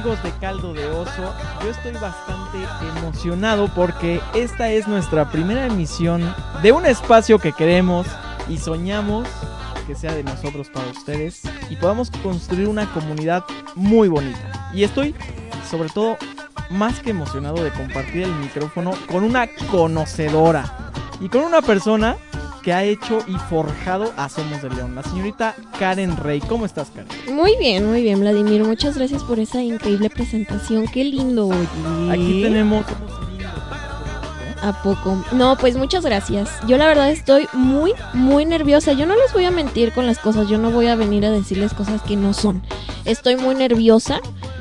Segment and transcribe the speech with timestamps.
[0.00, 1.34] Amigos de Caldo de Oso?
[1.62, 2.58] Yo estoy bastante
[2.98, 8.06] emocionado porque esta es nuestra primera emisión de un espacio que queremos
[8.48, 9.28] y soñamos
[9.86, 14.70] que sea de nosotros para ustedes y podamos construir una comunidad muy bonita.
[14.72, 15.14] Y estoy
[15.70, 16.16] sobre todo
[16.70, 22.16] más que emocionado de compartir el micrófono con una conocedora y con una persona
[22.62, 26.40] que ha hecho y forjado a Somos de León, la señorita Karen Rey.
[26.40, 27.34] ¿Cómo estás, Karen?
[27.34, 28.64] Muy bien, muy bien, Vladimir.
[28.64, 30.86] Muchas gracias por esa increíble presentación.
[30.88, 32.12] Qué lindo, oye.
[32.12, 32.84] Aquí tenemos...
[34.62, 35.24] ¿A poco?
[35.32, 36.50] No, pues muchas gracias.
[36.66, 38.92] Yo la verdad estoy muy, muy nerviosa.
[38.92, 40.48] Yo no les voy a mentir con las cosas.
[40.48, 42.62] Yo no voy a venir a decirles cosas que no son.
[43.06, 44.20] Estoy muy nerviosa.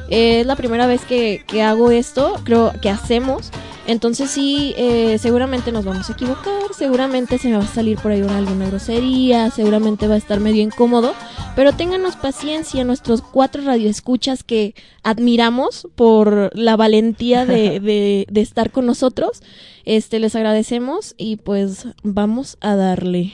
[0.09, 3.51] es la primera vez que, que hago esto, creo que hacemos.
[3.89, 8.11] Entonces sí, eh, seguramente nos vamos a equivocar, seguramente se me va a salir por
[8.11, 11.15] ahí alguna grosería, seguramente va a estar medio incómodo,
[11.55, 18.69] pero ténganos paciencia, nuestros cuatro radioescuchas que admiramos por la valentía de, de, de estar
[18.69, 19.41] con nosotros,
[19.85, 23.33] este, les agradecemos y pues vamos a darle.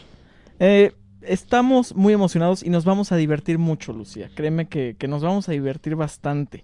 [0.62, 4.30] Eh, estamos muy emocionados y nos vamos a divertir mucho, Lucía.
[4.34, 6.64] Créeme que, que nos vamos a divertir bastante.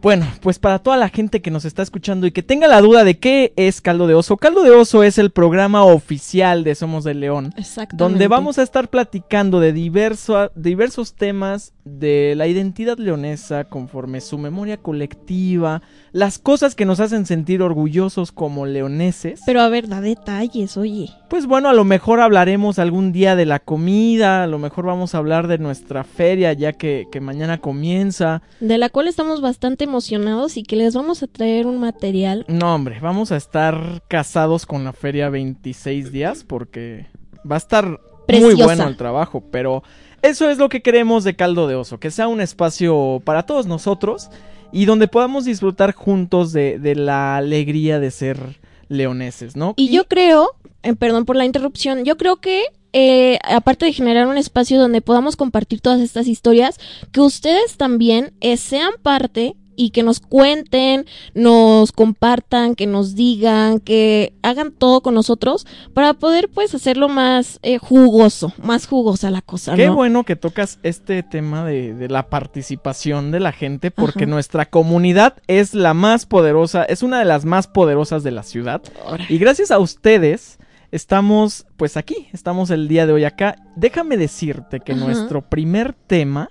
[0.00, 3.04] Bueno, pues para toda la gente que nos está escuchando y que tenga la duda
[3.04, 7.04] de qué es Caldo de Oso, Caldo de Oso es el programa oficial de Somos
[7.04, 7.52] de León,
[7.92, 14.38] donde vamos a estar platicando de diverso, diversos temas de la identidad leonesa conforme su
[14.38, 15.82] memoria colectiva,
[16.12, 19.40] las cosas que nos hacen sentir orgullosos como leoneses.
[19.46, 21.10] Pero a ver, da detalles, oye.
[21.28, 25.14] Pues bueno, a lo mejor hablaremos algún día de la comida, a lo mejor vamos
[25.14, 28.42] a hablar de nuestra feria ya que, que mañana comienza.
[28.60, 32.44] De la cual estamos bastante emocionados y que les vamos a traer un material.
[32.48, 37.06] No, hombre, vamos a estar casados con la feria 26 días porque
[37.50, 38.00] va a estar
[38.36, 39.82] muy bueno el trabajo, pero
[40.22, 43.66] eso es lo que queremos de Caldo de Oso, que sea un espacio para todos
[43.66, 44.30] nosotros
[44.72, 48.58] y donde podamos disfrutar juntos de, de la alegría de ser
[48.88, 49.74] leoneses, ¿no?
[49.76, 50.50] Y, yo creo,
[50.82, 55.00] eh, perdón por la interrupción, yo creo que eh, aparte de generar un espacio donde
[55.02, 56.78] podamos compartir todas estas historias,
[57.12, 63.78] que ustedes también eh, sean parte y que nos cuenten, nos compartan, que nos digan,
[63.78, 69.40] que hagan todo con nosotros para poder pues hacerlo más eh, jugoso, más jugosa la
[69.40, 69.76] cosa.
[69.76, 74.30] Qué bueno que tocas este tema de, de, la participación de la gente porque Ajá.
[74.32, 78.82] nuestra comunidad es la más poderosa, es una de las más poderosas de la ciudad.
[79.06, 79.26] Ahora.
[79.28, 80.58] Y gracias a ustedes
[80.90, 83.54] estamos pues aquí, estamos el día de hoy acá.
[83.76, 85.04] Déjame decirte que Ajá.
[85.04, 86.50] nuestro primer tema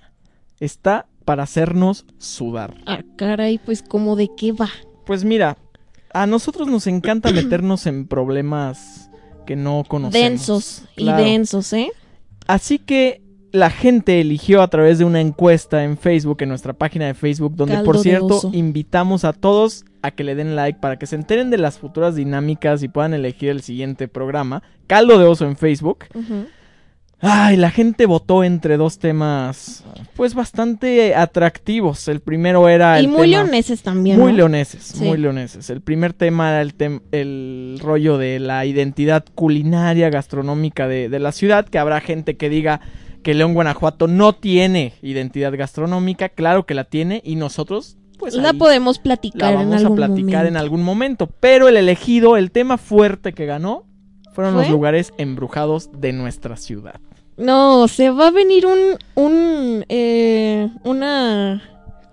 [0.60, 2.74] está para hacernos sudar.
[2.86, 4.70] Ah, caray, pues como de qué va.
[5.04, 5.58] Pues mira,
[6.14, 9.10] a nosotros nos encanta meternos en problemas
[9.46, 10.14] que no conocemos.
[10.14, 11.22] Densos claro.
[11.22, 11.90] y densos, ¿eh?
[12.46, 13.20] Así que
[13.52, 17.56] la gente eligió a través de una encuesta en Facebook, en nuestra página de Facebook,
[17.56, 21.16] donde Caldo por cierto invitamos a todos a que le den like para que se
[21.16, 24.62] enteren de las futuras dinámicas y puedan elegir el siguiente programa.
[24.86, 26.06] Caldo de oso en Facebook.
[26.14, 26.46] Uh -huh.
[27.20, 29.84] Ay, la gente votó entre dos temas,
[30.14, 32.06] pues bastante atractivos.
[32.06, 33.00] El primero era.
[33.00, 34.20] Y el muy tema, leoneses también.
[34.20, 34.38] Muy ¿no?
[34.38, 35.04] leoneses, sí.
[35.04, 35.68] muy leoneses.
[35.70, 41.18] El primer tema era el, tem el rollo de la identidad culinaria, gastronómica de, de
[41.18, 41.66] la ciudad.
[41.66, 42.80] Que habrá gente que diga
[43.24, 46.28] que León, Guanajuato no tiene identidad gastronómica.
[46.28, 50.06] Claro que la tiene y nosotros pues la podemos platicar la vamos en algún a
[50.06, 50.48] platicar momento.
[50.48, 51.26] en algún momento.
[51.40, 53.86] Pero el elegido, el tema fuerte que ganó,
[54.34, 54.62] fueron ¿Fue?
[54.62, 57.00] los lugares embrujados de nuestra ciudad.
[57.38, 61.62] No, se va a venir un, un, eh, una,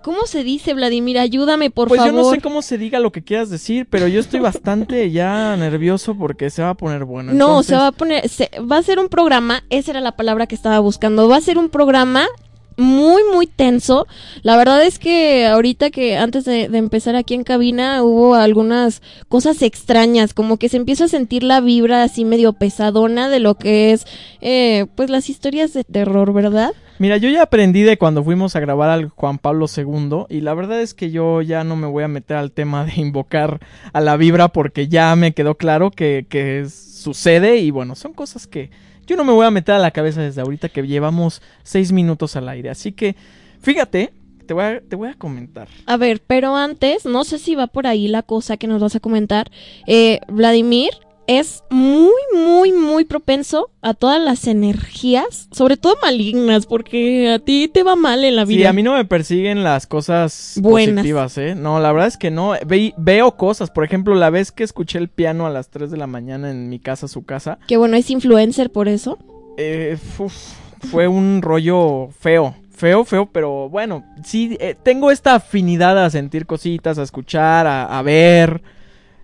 [0.02, 1.18] ¿cómo se dice, Vladimir?
[1.18, 2.12] Ayúdame, por pues favor.
[2.12, 5.10] Pues yo no sé cómo se diga lo que quieras decir, pero yo estoy bastante
[5.10, 7.32] ya nervioso porque se va a poner bueno.
[7.32, 7.66] No, Entonces...
[7.66, 10.54] se va a poner, se, va a ser un programa, esa era la palabra que
[10.54, 12.28] estaba buscando, va a ser un programa
[12.76, 14.06] muy, muy tenso.
[14.42, 19.62] La verdad es que ahorita que antes de, empezar aquí en cabina hubo algunas cosas
[19.62, 23.92] extrañas, como que se empieza a sentir la vibra así medio pesadona de lo que
[23.92, 24.06] es,
[24.40, 26.72] eh, pues las historias de terror, ¿verdad?
[26.98, 30.54] Mira, yo ya aprendí de cuando fuimos a grabar al Juan Pablo II y la
[30.54, 33.60] verdad es que yo ya no me voy a meter al tema de invocar
[33.92, 38.46] a la vibra porque ya me quedó claro que, que sucede y bueno, son cosas
[38.46, 38.70] que
[39.06, 42.36] yo no me voy a meter a la cabeza desde ahorita que llevamos seis minutos
[42.36, 42.70] al aire.
[42.70, 43.16] Así que,
[43.60, 44.12] fíjate,
[44.46, 45.68] te voy, a, te voy a comentar.
[45.86, 48.96] A ver, pero antes, no sé si va por ahí la cosa que nos vas
[48.96, 49.50] a comentar.
[49.86, 50.90] Eh, Vladimir
[51.26, 57.68] es muy, muy, muy propenso a todas las energías, sobre todo malignas, porque a ti
[57.72, 58.60] te va mal en la vida.
[58.60, 61.54] Sí, a mí no me persiguen las cosas positivas, ¿eh?
[61.54, 62.54] No, la verdad es que no.
[62.96, 66.06] veo cosas, por ejemplo, la vez que escuché el piano a las 3 de la
[66.06, 67.58] mañana en mi casa, su casa.
[67.66, 69.18] Que bueno, es influencer por eso.
[69.56, 69.98] Eh,
[70.90, 72.54] fue un rollo feo.
[72.70, 77.98] Feo, feo, pero bueno, sí, eh, tengo esta afinidad a sentir cositas, a escuchar, a,
[77.98, 78.60] a ver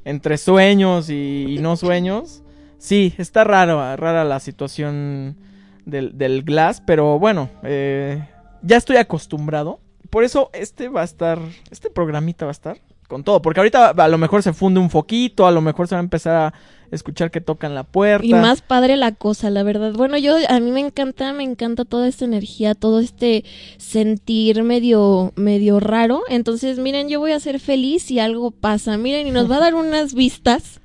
[0.05, 2.43] entre sueños y, no sueños.
[2.79, 5.37] Sí, está raro, rara la situación
[5.85, 8.29] del, Glass, pero bueno, eh,
[8.63, 9.81] ya estoy acostumbrado.
[10.11, 11.39] Por eso este va a estar,
[11.71, 14.91] este programita va a estar con todo, porque ahorita a lo mejor se funde un
[14.91, 16.55] foquito, a lo mejor se va a empezar a
[16.93, 18.27] escuchar que tocan la puerta.
[18.27, 19.93] Y más padre la cosa, la verdad.
[19.95, 23.45] Bueno, yo a mí me encanta, me encanta toda esta energía, todo este
[23.79, 26.23] sentir medio medio raro.
[26.29, 28.97] Entonces, miren, yo voy a ser feliz si algo pasa.
[28.99, 30.81] Miren, y nos va a dar unas vistas.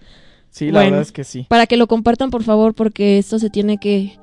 [0.49, 1.45] Sí, la verdad es que sí.
[1.49, 4.17] Para que lo compartan, por favor, porque esto se tiene que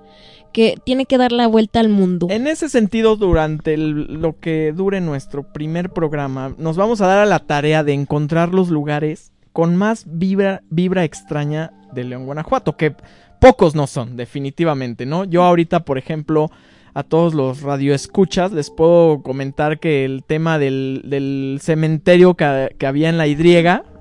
[0.55, 2.29] que tiene que dar la vuelta al mundo.
[2.31, 7.27] En ese sentido, durante lo que dure nuestro primer programa, nos vamos a dar a
[7.27, 12.95] la tarea de encontrar los lugares con más vibra, vibra extraña de León, Guanajuato, que
[13.41, 15.25] pocos no son, definitivamente, ¿no?
[15.25, 16.51] Yo ahorita, por ejemplo,
[16.93, 23.09] a todos los radioescuchas les puedo comentar que el tema del, cementerio que, que había
[23.09, 23.37] en la Y,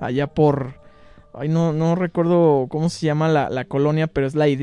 [0.00, 0.84] allá por
[1.36, 4.56] Ay, no, no recuerdo cómo se llama la, colonia, pero es la Y,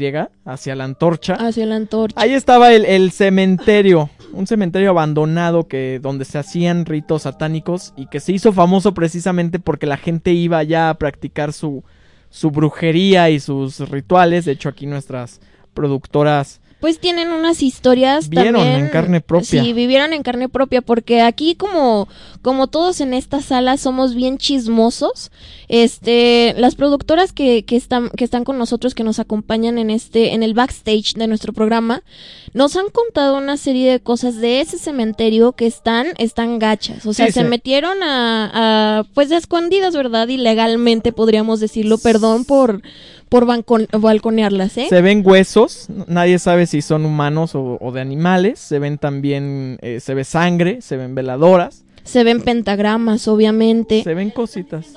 [0.46, 1.34] hacia la antorcha.
[1.34, 2.20] Hacia la antorcha.
[2.20, 8.20] Ahí estaba el, cementerio, un cementerio abandonado que, donde se hacían ritos satánicos y que
[8.20, 11.84] se hizo famoso precisamente porque la gente iba allá a practicar su,
[12.30, 14.46] su brujería y sus rituales.
[14.46, 15.42] De hecho, aquí nuestras
[15.74, 19.64] productoras pues tienen unas historias Vieron en carne propia.
[19.64, 22.10] Sí, vivieron en carne propia porque aquí como
[22.42, 25.32] como todos en esta sala somos bien chismosos,
[25.68, 30.34] este las productoras que, que están que están con nosotros que nos acompañan en este
[30.34, 32.02] en el backstage de nuestro programa
[32.54, 37.14] nos han contado una serie de cosas de ese cementerio que están están gachas, o
[37.14, 40.28] sea, se metieron a, a pues de escondidas, ¿verdad?
[40.28, 42.82] Ilegalmente podríamos decirlo, perdón por
[43.32, 44.88] por balconearlas, ¿eh?
[44.90, 50.02] Se ven huesos, nadie sabe si son humanos o, de animales, se ven también, eh,
[50.02, 51.86] se ve sangre, se ven veladoras.
[52.04, 54.04] Se ven pentagramas, obviamente.
[54.04, 54.94] Se ven cositas.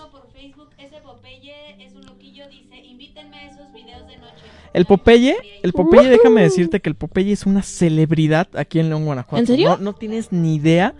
[4.73, 9.05] El Popeye, el Popeye, déjame decirte que el Popeye es una celebridad aquí en León,
[9.05, 9.39] Guanajuato.
[9.39, 9.79] ¿En serio?
[9.81, 10.93] no tienes ni idea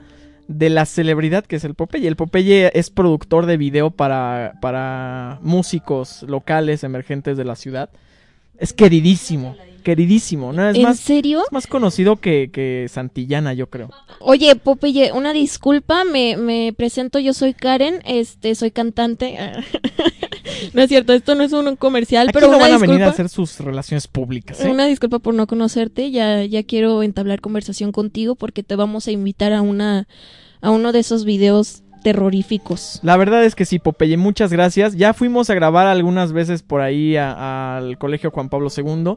[0.49, 2.09] de la celebridad que es el Popeye.
[2.09, 7.91] El Popeye es productor de video para, para músicos locales emergentes de la ciudad.
[8.59, 10.53] Es queridísimo, queridísimo.
[10.53, 10.69] ¿no?
[10.69, 11.43] Es ¿En más, serio?
[11.45, 13.91] Es más conocido que, que, Santillana, yo creo.
[14.21, 19.37] Oye, Popeye, una disculpa, me, me presento, yo soy Karen, este, soy cantante.
[20.73, 23.29] no es cierto, esto no es un comercial, pero no van a venir a hacer
[23.29, 24.61] sus relaciones públicas.
[24.65, 24.71] ¿eh?
[24.71, 29.13] Una disculpa por no conocerte, ya, ya quiero entablar conversación contigo porque te vamos a
[29.13, 30.09] invitar a una,
[30.61, 33.01] a uno de esos videos terroríficos.
[33.03, 34.95] La verdad es que sí, Popeye, muchas gracias.
[34.95, 39.17] Ya fuimos a grabar algunas veces por ahí al Colegio Juan Pablo II.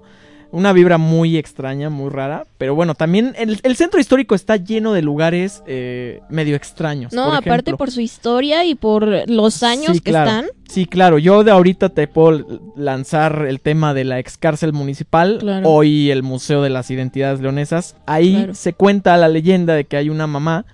[0.51, 2.45] Una vibra muy extraña, muy rara.
[2.57, 7.13] Pero bueno, también el, centro histórico está lleno de lugares eh, medio extraños.
[7.13, 10.45] No, aparte por su historia y por los años que están.
[10.67, 11.17] Sí, claro.
[11.17, 15.61] Yo de ahorita te puedo lanzar el tema de la ex cárcel municipal.
[15.63, 17.95] Hoy el Museo de las Identidades Leonesas.
[18.05, 20.65] Ahí se cuenta la leyenda de que hay una mamá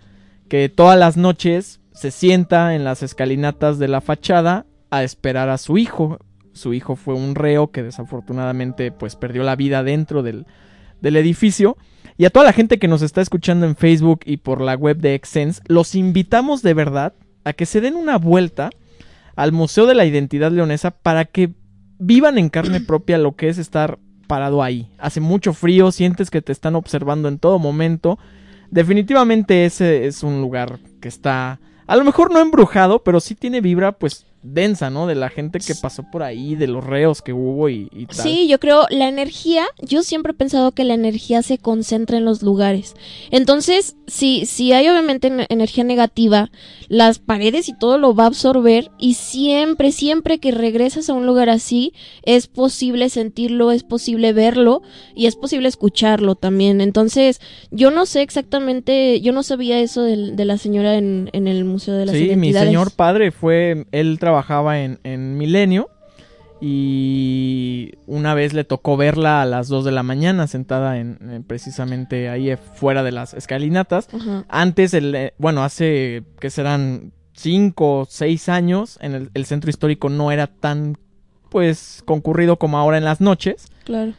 [0.49, 5.57] que todas las noches se sienta en las escalinatas de la fachada a esperar a
[5.57, 6.19] su hijo.
[6.53, 10.45] Su hijo fue un reo que desafortunadamente pues perdió la vida dentro del,
[11.01, 11.77] del edificio.
[12.17, 14.97] Y a toda la gente que nos está escuchando en Facebook y por la web
[14.97, 18.69] de Excense, los invitamos de verdad a que se den una vuelta
[19.35, 21.53] al Museo de la Identidad Leonesa para que
[21.99, 24.91] vivan en carne propia lo que es estar parado ahí.
[24.99, 28.19] Hace mucho frío, sientes que te están observando en todo momento.
[28.69, 33.61] Definitivamente ese es un lugar que está a lo mejor no embrujado, pero sí tiene
[33.61, 35.07] vibra, pues densa, ¿no?
[35.07, 38.15] De la gente que pasó por ahí, de los reos que hubo y, y tal.
[38.17, 42.25] Sí, yo creo la energía, yo siempre he pensado que la energía se concentra en
[42.25, 42.95] los lugares.
[43.31, 46.51] Entonces, si, si hay obviamente en- energía negativa,
[46.89, 51.25] las paredes y todo lo va a absorber y siempre, siempre que regresas a un
[51.25, 54.81] lugar así, es posible sentirlo, es posible verlo
[55.15, 56.81] y es posible escucharlo también.
[56.81, 57.39] Entonces,
[57.71, 61.93] yo no sé exactamente, yo no sabía eso de, la señora en, en el Museo
[61.95, 62.67] de las Sí, mi Identidades.
[62.67, 65.91] señor padre fue, él trabajaba en, en Milenio
[66.59, 71.43] y una vez le tocó verla a las 2 de la mañana sentada en, en
[71.43, 74.07] precisamente ahí eh, fuera de las escalinatas.
[74.49, 79.69] Antes, el, eh, bueno, hace que serán 5 o 6 años, en el, el centro
[79.69, 80.97] histórico no era tan
[81.49, 83.67] pues concurrido como ahora en las noches.
[83.83, 84.13] Claro.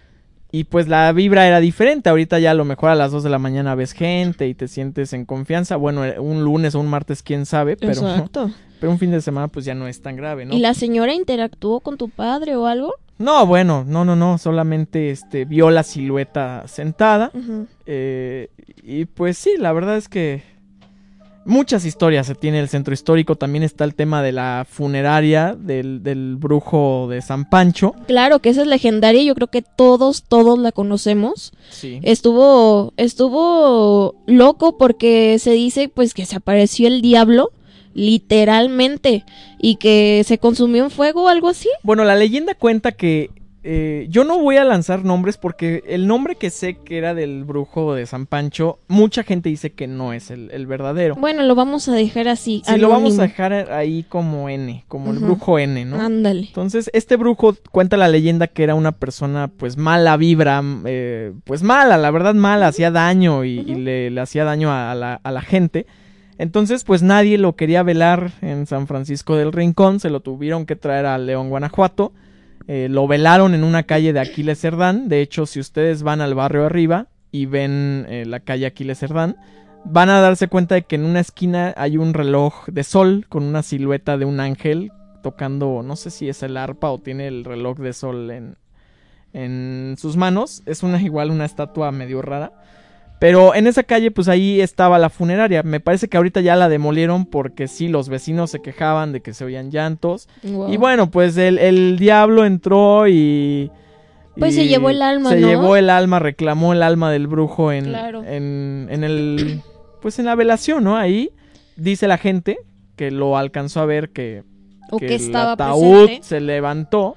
[0.55, 2.09] Y pues la vibra era diferente.
[2.09, 4.69] Ahorita ya a lo mejor a las 2 de la mañana ves gente y te
[4.69, 5.75] sientes en confianza.
[5.75, 8.53] Bueno, eh, un lunes o un martes, quién sabe, pero, Exacto.
[8.79, 10.55] pero un fin de semana pues ya no es tan grave, ¿no?
[10.55, 12.95] ¿Y la señora interactuó con tu padre o algo?
[13.19, 14.39] No, bueno, no, no, no.
[14.39, 17.33] Solamente este, vio la silueta sentada.
[17.87, 18.49] Eh,
[18.81, 20.45] y pues sí, la verdad es que
[21.45, 23.37] muchas historias se tiene el centro histórico.
[23.37, 27.95] También está el tema de la funeraria del, del brujo de San Pancho.
[28.07, 31.53] Claro que esa es legendaria, yo creo que todos, todos la conocemos.
[31.71, 32.01] Sí.
[32.03, 37.51] Estuvo, estuvo loco porque se dice pues que se apareció el diablo,
[37.95, 39.25] literalmente,
[39.59, 41.69] y que se consumió en fuego o algo así.
[41.83, 43.31] Bueno, la leyenda cuenta que
[43.67, 47.45] eh, yo no voy a lanzar nombres porque el nombre que sé que era del
[47.45, 51.15] brujo de San Pancho, mucha gente dice que no es el, el verdadero.
[51.15, 52.63] Bueno, lo vamos a dejar así.
[52.67, 55.99] Si lo vamos a dejar ahí como N, como el brujo N, ¿no?
[55.99, 56.49] Ándale.
[56.49, 61.63] Entonces, este brujo cuenta la leyenda que era una persona, pues, mala vibra, eh, pues
[61.63, 65.41] mala, la verdad mala, hacía daño y, le, le hacía daño a la, a la
[65.41, 65.87] gente.
[66.37, 70.77] Entonces, pues nadie lo quería velar en San Francisco del Rincón, se lo tuvieron que
[70.77, 72.13] traer a León, Guanajuato.
[72.67, 75.09] Eh, lo velaron en una calle de Aquiles Cerdán.
[75.09, 79.37] De hecho, si ustedes van al barrio arriba y ven eh, la calle Aquiles Cerdán,
[79.85, 83.43] van a darse cuenta de que en una esquina hay un reloj de sol con
[83.45, 84.93] una silueta de un ángel
[85.23, 88.57] tocando, no sé si es el arpa o tiene el reloj de sol en,
[89.33, 90.63] en sus manos.
[90.65, 92.53] Es una igual una estatua medio rara.
[93.25, 95.63] Pero en esa calle, pues ahí estaba la funeraria.
[95.63, 99.33] Me parece que ahorita ya la demolieron porque sí, los vecinos se quejaban de que
[99.33, 100.29] se oían llantos.
[100.43, 100.71] Wow.
[100.71, 103.71] Y bueno, pues el, el diablo entró y...
[104.39, 105.47] Pues y se llevó el alma, Se ¿no?
[105.49, 108.23] llevó el alma, reclamó el alma del brujo en, Claro.
[108.25, 109.63] en, en el...
[110.03, 110.99] Pues en la velación, ¿no?
[110.99, 111.31] Ahí
[111.77, 112.59] dice la gente
[112.95, 114.43] que lo alcanzó a ver que,
[114.91, 116.27] o que que el estaba ataúd presente.
[116.29, 117.17] se levantó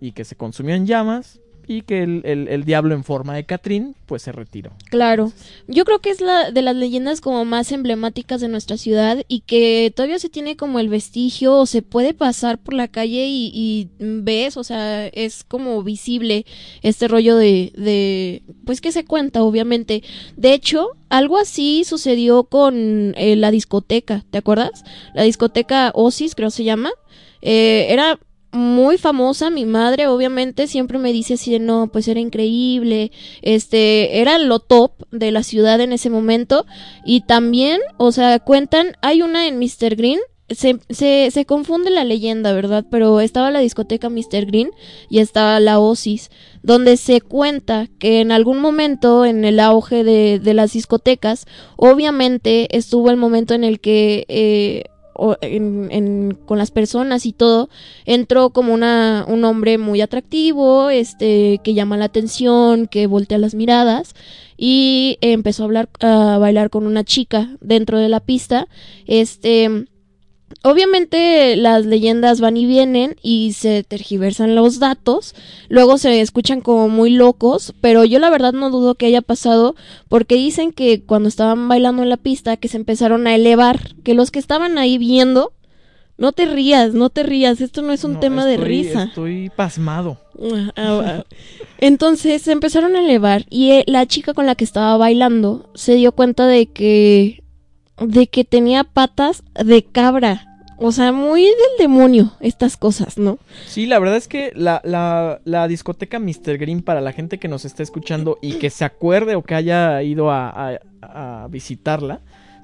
[0.00, 1.38] y que se consumió en llamas
[1.68, 4.72] y que el, el- el diablo en forma de Catrín pues se retiró.
[4.90, 5.32] Claro,
[5.66, 9.40] yo creo que es la de las leyendas como más emblemáticas de nuestra ciudad y
[9.40, 13.50] que todavía se tiene como el vestigio o se puede pasar por la calle y,
[13.54, 16.46] y ves, o sea, es como visible
[16.82, 20.02] este rollo de, de, pues que se cuenta, obviamente.
[20.36, 24.84] De hecho, algo así sucedió con eh, la discoteca, ¿te acuerdas?
[25.14, 26.90] La discoteca Osis, creo se llama.
[27.42, 28.18] Eh, era
[28.52, 33.12] muy famosa, mi madre obviamente siempre me dice así de no, pues era increíble,
[33.42, 36.66] este, era lo top de la ciudad en ese momento
[37.04, 39.96] y también, o sea, cuentan, hay una en Mr.
[39.96, 42.84] Green, se, se, se confunde la leyenda, ¿verdad?
[42.90, 44.46] Pero estaba la discoteca Mr.
[44.46, 44.70] Green
[45.10, 46.30] y estaba la Osis,
[46.62, 52.74] donde se cuenta que en algún momento en el auge de, de las discotecas, obviamente
[52.76, 54.24] estuvo el momento en el que...
[54.28, 54.84] Eh,
[55.40, 57.68] en- con las personas y todo,
[58.06, 63.54] entró como una, un hombre muy atractivo, este, que llama la atención, que voltea las
[63.54, 64.14] miradas,
[64.56, 68.66] y empezó a hablar, a bailar con una chica dentro de la pista,
[69.06, 69.86] este,
[70.62, 75.34] Obviamente las leyendas van y vienen y se tergiversan los datos,
[75.68, 79.76] luego se escuchan como muy locos, pero yo la verdad no dudo que haya pasado
[80.08, 84.14] porque dicen que cuando estaban bailando en la pista que se empezaron a elevar, que
[84.14, 85.52] los que estaban ahí viendo,
[86.16, 89.04] no te rías, no te rías, esto no es un No, tema de risa.
[89.04, 90.18] Estoy pasmado.
[90.52, 91.24] Ah, ah.
[91.78, 95.94] Entonces se empezaron a elevar y eh, la chica con la que estaba bailando se
[95.94, 97.44] dio cuenta de que
[98.00, 100.44] de que tenía patas de cabra.
[100.80, 103.38] O sea, muy del demonio estas cosas, ¿no?
[103.66, 104.80] Sí, la verdad es que la,
[105.44, 106.56] la, discoteca Mr.
[106.56, 110.00] Green, para la gente que nos está escuchando y que se acuerde o que haya
[110.04, 112.20] ido a, a- a visitarla,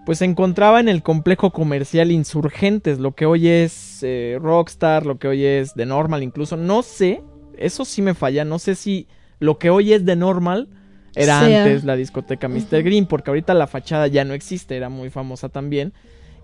[0.07, 5.19] pues se encontraba en el complejo comercial Insurgentes, lo que hoy es eh, Rockstar, lo
[5.19, 6.57] que hoy es The Normal, incluso.
[6.57, 7.21] No sé,
[7.59, 9.09] eso sí me falla, no sé si
[9.41, 10.69] lo que hoy es The Normal
[11.15, 11.65] era Sea.
[11.65, 12.83] antes la discoteca Mr.
[12.83, 15.93] Green, porque ahorita la fachada ya no existe, era muy famosa también.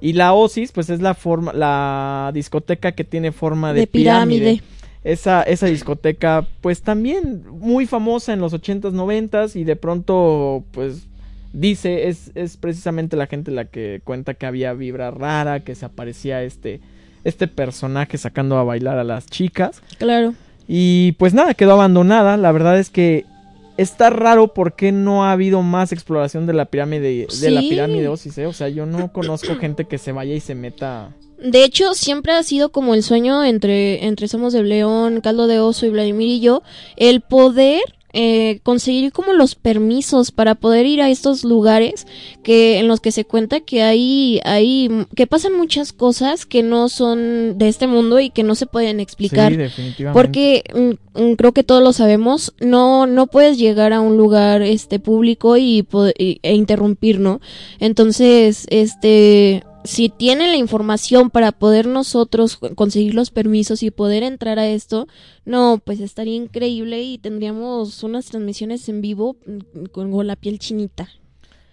[0.00, 4.62] Y la Oasis, pues es la forma, la discoteca que tiene forma de, De pirámide.
[5.02, 11.06] Esa, esa discoteca, pues también muy famosa en los 80s, 90s y de pronto, pues
[11.52, 15.86] dice, es, es precisamente la gente la que cuenta que había vibra rara, que se
[15.86, 16.80] aparecía este,
[17.24, 19.82] este personaje sacando a bailar a las chicas.
[19.98, 20.34] Claro.
[20.68, 22.36] Y pues nada, quedó abandonada.
[22.36, 23.24] La verdad es que
[23.80, 28.36] está raro porque no ha habido más exploración de la pirámide de la pirámide Osis,
[28.38, 28.46] ¿eh?
[28.46, 31.14] O sea, yo no conozco gente que se vaya y se meta.
[31.38, 35.60] De hecho, siempre ha sido como el sueño entre, entre Somos de León, Caldo de
[35.60, 36.62] Oso y Vladimir y yo,
[36.96, 37.80] el poder
[38.12, 42.06] eh, conseguir como los permisos para poder ir a estos lugares
[42.42, 46.88] que en los que se cuenta que hay, hay que pasan muchas cosas que no
[46.88, 49.50] son de este mundo y que no se pueden explicar.
[49.52, 50.12] Sí, definitivamente.
[50.18, 54.62] Porque mm, mm, creo que todos lo sabemos, no no puedes llegar a un lugar
[54.62, 55.86] este público y,
[56.18, 57.40] y- e interrumpir, ¿no?
[57.78, 64.22] Entonces, este si tienen la información para poder nosotros co- conseguir los permisos y poder
[64.22, 65.06] entrar a esto,
[65.44, 70.58] no, pues estaría increíble y tendríamos unas transmisiones en vivo mm, con, con la piel
[70.58, 71.08] chinita.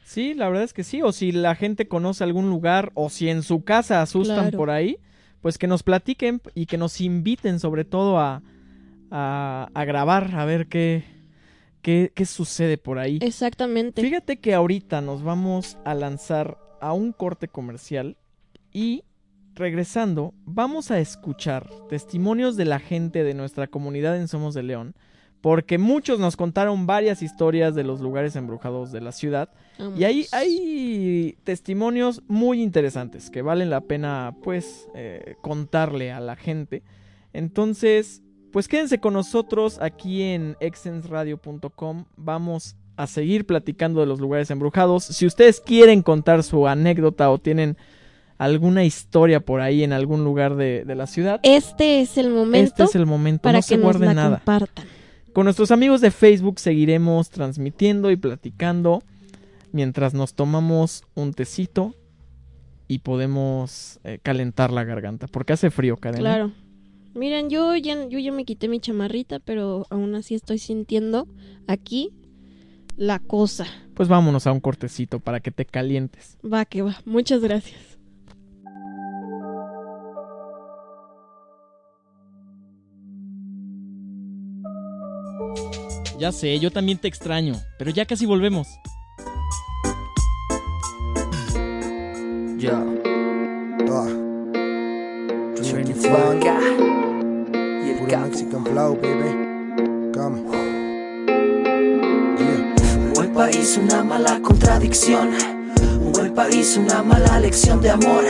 [0.06, 1.02] Sí, la verdad es que sí.
[1.02, 4.58] O si la gente conoce algún lugar o si en su casa asustan Claro.
[4.58, 5.00] por ahí,
[5.42, 8.42] pues que nos platiquen y que nos inviten sobre todo a,
[9.12, 11.04] a, a grabar, a ver qué,
[11.82, 13.20] qué, qué sucede por ahí.
[13.22, 14.02] Exactamente.
[14.02, 18.18] Fíjate que ahorita nos vamos a lanzar a un corte comercial
[18.72, 19.04] y
[19.56, 24.96] regresando vamos a escuchar testimonios de la gente de nuestra comunidad en Somos de León.
[25.42, 29.50] Porque muchos nos contaron varias historias de los lugares embrujados de la ciudad.
[29.96, 30.34] Y hay, Vamos.
[30.34, 36.82] hay testimonios muy interesantes que valen la pena, pues, eh, contarle a la gente.
[37.34, 42.06] Entonces, pues quédense con nosotros aquí en exensradio.com.
[42.16, 45.04] Vamos a seguir platicando de los lugares embrujados.
[45.06, 47.78] Si ustedes quieren contar su anécdota o tienen
[48.38, 52.68] alguna historia por ahí en algún lugar de, de la ciudad, Este es el momento
[52.70, 53.44] este es el momento.
[53.44, 54.38] para no que se nos guarden la nada.
[54.38, 54.86] compartan.
[55.34, 59.04] Con nuestros amigos de Facebook seguiremos transmitiendo y platicando
[59.72, 61.94] mientras nos tomamos un tecito
[62.88, 66.20] y podemos eh, calentar la garganta, porque hace frío, Karen.
[66.20, 66.22] ¿eh?
[66.22, 66.52] Claro.
[67.14, 71.28] Miren, yo ya, yo ya me quité mi chamarrita, pero aún así estoy sintiendo
[71.68, 72.12] aquí
[72.98, 73.66] la cosa.
[73.94, 76.38] Pues vámonos a un cortecito para que te calientes.
[76.44, 76.98] Va que va.
[77.06, 77.98] Muchas gracias.
[86.20, 88.68] Ya sé, yo también te extraño, pero ya casi volvemos.
[92.58, 92.72] Yo,
[93.90, 94.08] Ah,
[95.56, 96.60] Trini 25 Fanga
[97.86, 98.26] y el Puro capo.
[98.28, 100.12] Mexican flow, baby.
[100.14, 100.67] Come.
[103.50, 105.30] País, una mala contradicción.
[106.02, 108.26] Un buen país, una mala lección de amor.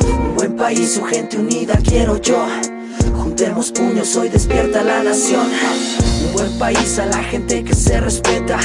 [0.00, 2.42] Un buen país, su gente unida quiero yo.
[3.14, 5.46] Juntemos puños, hoy despierta la nación.
[6.26, 8.58] Un buen país a la gente que se respeta.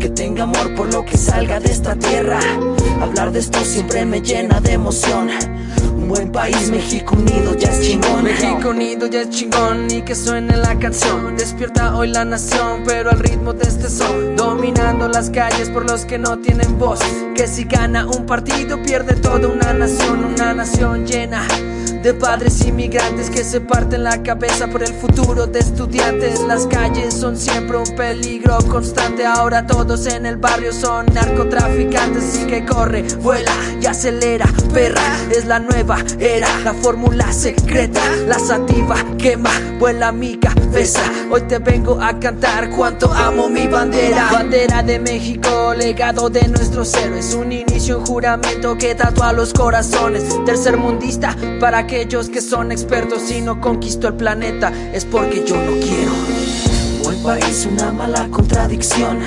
[0.00, 2.40] Que tenga amor por lo que salga de esta tierra.
[3.02, 5.28] Hablar de esto siempre me llena de emoción.
[6.14, 8.24] Buen país, México unido ya es chingón.
[8.24, 11.38] México unido ya es chingón y que suene la canción.
[11.38, 14.36] Despierta hoy la nación, pero al ritmo de este son.
[14.36, 17.00] Dominando las calles por los que no tienen voz.
[17.34, 20.26] Que si gana un partido, pierde toda una nación.
[20.26, 21.48] Una nación llena
[22.02, 26.40] de padres inmigrantes que se parten la cabeza por el futuro de estudiantes.
[26.40, 29.24] Las calles son siempre un peligro constante.
[29.24, 32.24] Ahora todos en el barrio son narcotraficantes.
[32.24, 35.16] Así que corre, vuela y acelera, perra.
[35.30, 38.00] Es la nueva era, la fórmula secreta.
[38.26, 41.02] La sativa quema, vuela mi cabeza.
[41.30, 44.28] Hoy te vengo a cantar cuánto amo mi bandera.
[44.32, 47.34] Bandera de México, legado de nuestros héroes.
[47.34, 50.24] Un inicio, un juramento que tatúa los corazones.
[50.44, 54.72] Tercer mundista para aquellos que son expertos y no conquistó el planeta.
[54.92, 56.12] Es porque yo no quiero.
[56.96, 59.18] Un buen país, una mala contradicción.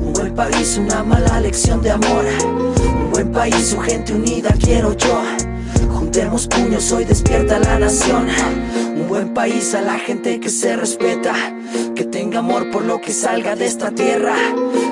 [0.00, 2.24] Un buen país, una mala lección de amor.
[2.44, 5.22] Un buen país, su gente unida quiero yo.
[5.90, 8.26] Juntemos puños, hoy despierta la nación.
[9.24, 11.32] Un buen país a la gente que se respeta.
[11.96, 14.34] Que tenga amor por lo que salga de esta tierra.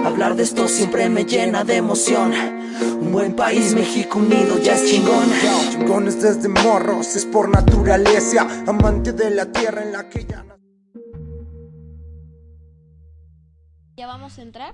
[0.06, 2.32] Hablar de esto siempre me llena de emoción.
[2.32, 5.28] Un buen país, México unido ya es chingón.
[5.70, 8.48] Chingones desde morros, es por naturaleza.
[8.66, 10.46] Amante de la tierra en la que ya.
[13.98, 14.72] ¿Ya vamos a entrar?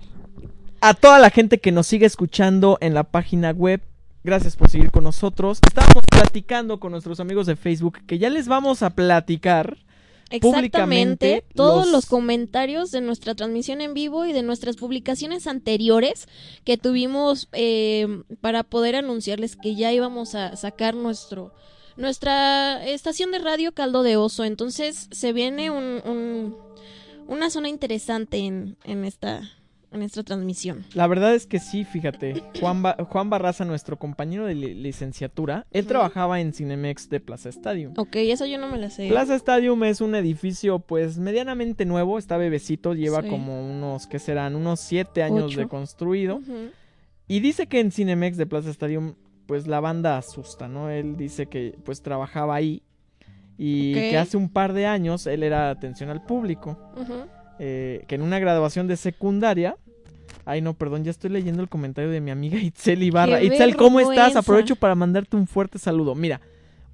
[0.81, 3.83] A toda la gente que nos sigue escuchando en la página web,
[4.25, 5.59] gracias por seguir con nosotros.
[5.67, 9.79] Estábamos platicando con nuestros amigos de Facebook que ya les vamos a platicar
[10.31, 12.07] Exactamente, todos los...
[12.07, 16.29] comentarios de nuestra transmisión en vivo y de nuestras publicaciones anteriores
[16.65, 21.53] que tuvimos eh, para poder anunciarles que ya íbamos a sacar nuestro
[21.97, 24.45] nuestra estación de radio Caldo de Oso.
[24.45, 26.57] Entonces se viene un,
[27.27, 29.51] una zona interesante en, en esta
[29.91, 30.85] en esta transmisión.
[30.95, 32.43] La verdad es que sí, fíjate.
[32.61, 37.95] Juan, Juan Barraza, nuestro compañero de licenciatura, él trabajaba en Cinemex de Plaza Stadium.
[37.97, 39.09] Ok, eso yo no me la sé.
[39.09, 42.19] Plaza Stadium es un edificio, pues, medianamente nuevo.
[42.19, 44.57] Está bebecito, lleva como unos, ¿qué serán?
[44.57, 46.41] Unos siete años de construido.
[47.27, 49.15] Y dice que en Cinemex de Plaza Stadium,
[49.47, 50.91] pues, la banda asusta, ¿no?
[50.91, 52.83] Él dice que, pues, trabajaba ahí.
[53.61, 56.79] Y que hace un par de años él era atención al público.
[57.59, 59.77] Eh, que en una graduación de secundaria.
[60.45, 63.43] Ay, no, perdón, ya estoy leyendo el comentario de mi amiga Itzel Ibarra.
[63.43, 64.37] Itzel, ¿cómo estás?
[64.37, 66.15] Aprovecho para mandarte un fuerte saludo.
[66.15, 66.41] Mira,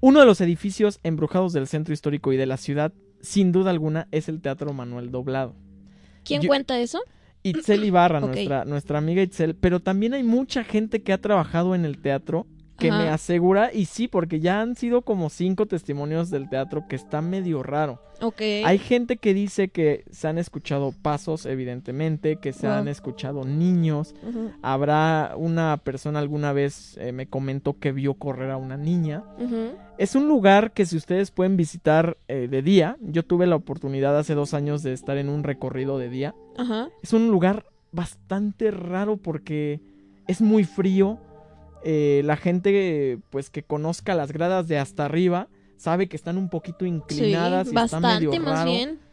[0.01, 4.07] uno de los edificios embrujados del centro histórico y de la ciudad, sin duda alguna,
[4.11, 5.55] es el Teatro Manuel Doblado.
[6.23, 6.99] ¿Quién cuenta eso?
[7.43, 11.85] Itzel Ibarra, nuestra, nuestra amiga Itzel, pero también hay mucha gente que ha trabajado en
[11.85, 12.47] el teatro
[12.77, 16.95] que me asegura, y sí, porque ya han sido como cinco testimonios del teatro que
[16.95, 18.01] está medio raro.
[18.21, 18.41] Ok.
[18.63, 24.15] Hay gente que dice que se han escuchado pasos, evidentemente, que se han escuchado niños.
[24.61, 29.23] Habrá una persona alguna vez eh, me comentó que vio correr a una niña.
[29.97, 34.17] Es un lugar que si ustedes pueden visitar eh, de día, yo tuve la oportunidad
[34.17, 36.35] hace dos años de estar en un recorrido de día.
[37.01, 39.81] Es un lugar bastante raro porque
[40.27, 41.19] es muy frío
[41.85, 46.49] eh, la gente pues que conozca las gradas de hasta arriba sabe que están un
[46.49, 48.43] poquito inclinadas y bastante, está medio raro.
[48.43, 49.04] Más bien.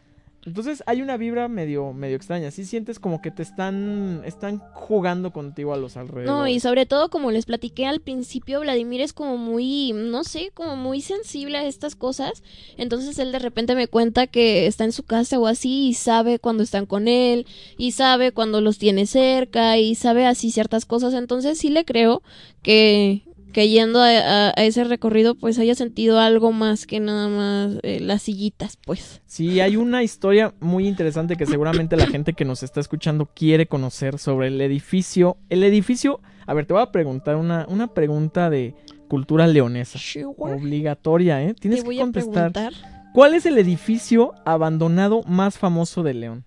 [0.44, 2.50] Entonces hay una vibra medio, medio extraña.
[2.50, 6.26] Sí sientes como que te están, están jugando contigo a los alrededores.
[6.26, 10.50] No, y sobre todo como les platiqué al principio, Vladimir es como muy, no sé,
[10.52, 12.42] como muy sensible a estas cosas.
[12.76, 16.40] Entonces él de repente me cuenta que está en su casa o así y sabe
[16.40, 17.46] cuando están con él
[17.78, 21.14] y sabe cuando los tiene cerca y sabe así ciertas cosas.
[21.14, 22.22] Entonces sí le creo
[22.62, 28.00] que, que yendo a, ese recorrido pues haya sentido algo más que nada más eh,
[28.00, 29.20] las sillitas pues.
[29.26, 33.66] Sí, hay una historia muy interesante que seguramente la gente que nos está escuchando quiere
[33.66, 35.36] conocer sobre el edificio.
[35.48, 38.74] El edificio, a ver, te voy a preguntar una, una pregunta de
[39.08, 39.98] cultura leonesa.
[40.38, 41.54] Obligatoria, ¿eh?
[41.54, 42.72] Tienes que contestar.
[43.12, 46.46] ¿Cuál es el edificio abandonado más famoso de León?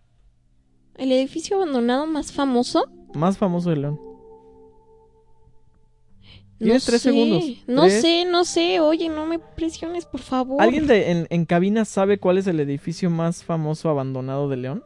[0.95, 2.85] ¿El edificio abandonado más famoso?
[3.13, 3.99] Más famoso de León.
[6.57, 7.43] Tienes tres segundos.
[7.67, 8.79] No sé, no sé.
[8.79, 10.61] Oye, no me presiones, por favor.
[10.61, 14.83] ¿Alguien de, en, cabina sabe cuál es el edificio más famoso abandonado de León?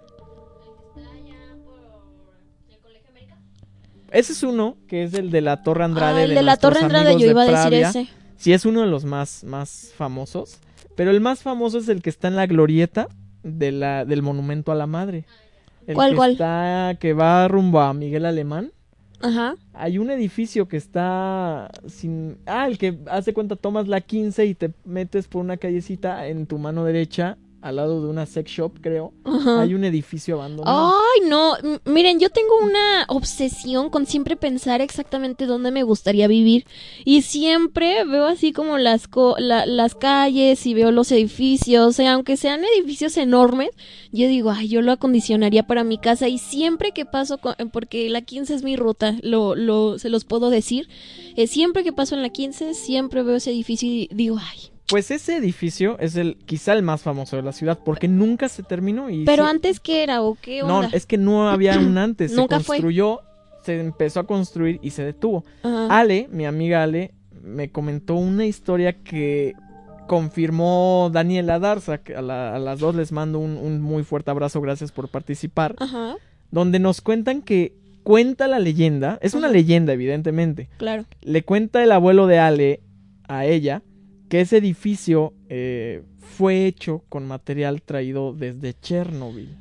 [4.11, 6.21] Ese es uno, que es el de la Torre Andrade.
[6.21, 8.09] Ah, el de, la Torre Andrade, yo iba a decir ese.
[8.37, 10.57] Sí, es uno de los más, más famosos.
[10.95, 13.07] Pero el más famoso es el que está en la glorieta
[13.43, 15.25] de la, del Monumento a la Madre.
[15.85, 16.31] El ¿Cuál, que cuál?
[16.31, 18.71] Está, que va rumbo a Miguel Alemán.
[19.21, 19.55] Ajá.
[19.73, 22.37] Hay un edificio que está sin...
[22.45, 26.47] Ah, el que hace cuenta tomas la 15 y te metes por una callecita en
[26.47, 30.93] tu mano derecha al lado de una sex shop, creo, hay un edificio abandonado.
[30.93, 31.53] Ay, no,
[31.85, 36.65] miren, yo tengo una obsesión con siempre pensar exactamente dónde me gustaría vivir.
[37.03, 43.17] Y siempre veo así como las las calles y veo los edificios, aunque sean edificios
[43.17, 43.69] enormes,
[44.11, 47.39] yo digo, ay, yo lo acondicionaría para mi casa y siempre que paso
[47.71, 50.87] porque la 15 es mi ruta, lo lo se los puedo decir,
[51.35, 55.11] eh, siempre que paso en la 15 siempre veo ese edificio y digo, ay, pues
[55.11, 59.09] ese edificio es el quizá el más famoso de la ciudad porque nunca se terminó
[59.09, 60.87] y Pero antes qué era o qué onda?
[60.87, 63.21] No, es que no había un antes, se construyó,
[63.63, 65.45] se empezó a construir y se detuvo.
[65.63, 69.53] Ale, mi amiga Ale me comentó una historia que
[70.07, 75.07] confirmó Daniela Darza, que a, las dos les mando un, muy fuerte abrazo, gracias por
[75.09, 76.15] participar, Ajá.
[76.51, 81.05] donde nos cuentan que cuenta la leyenda, es una leyenda evidentemente, claro.
[81.21, 82.81] le cuenta el abuelo de Ale
[83.27, 83.83] a ella
[84.29, 89.57] que ese edificio eh, fue hecho con material traído desde Chernobyl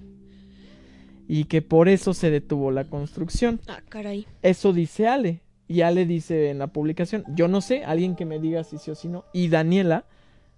[1.27, 3.61] y que por eso se detuvo la construcción.
[3.69, 4.27] Ah, caray.
[4.43, 5.41] Eso dice Ale.
[5.69, 8.91] Y Ale dice en la publicación, yo no sé, alguien que me diga si sí
[8.91, 9.27] o si no.
[9.35, 10.07] Y Daniela,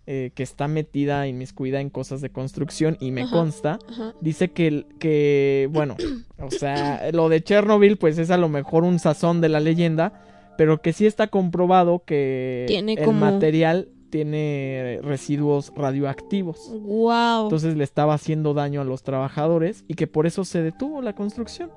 [0.06, 3.80] eh, que está metida, inmiscuida en cosas de construcción y me consta,
[4.20, 5.96] dice que, que, bueno,
[6.38, 10.22] o sea, lo de Chernobyl pues es a lo mejor un sazón de la leyenda,
[10.56, 16.70] pero que sí está comprobado que el material tiene residuos radioactivos.
[16.80, 17.44] Wow.
[17.44, 21.14] Entonces le estaba haciendo daño a los trabajadores y que por eso se detuvo la
[21.14, 21.70] construcción.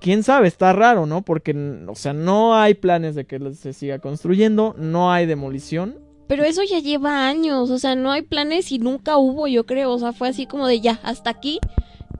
[0.00, 1.22] Quién sabe, está raro, ¿no?
[1.22, 1.54] Porque,
[1.88, 5.96] o sea, no hay planes de que se siga construyendo, no hay demolición
[6.28, 9.90] Pero eso ya lleva años, o sea, no hay planes y nunca hubo, yo creo,
[9.90, 11.58] o sea, fue así como de ya, hasta aquí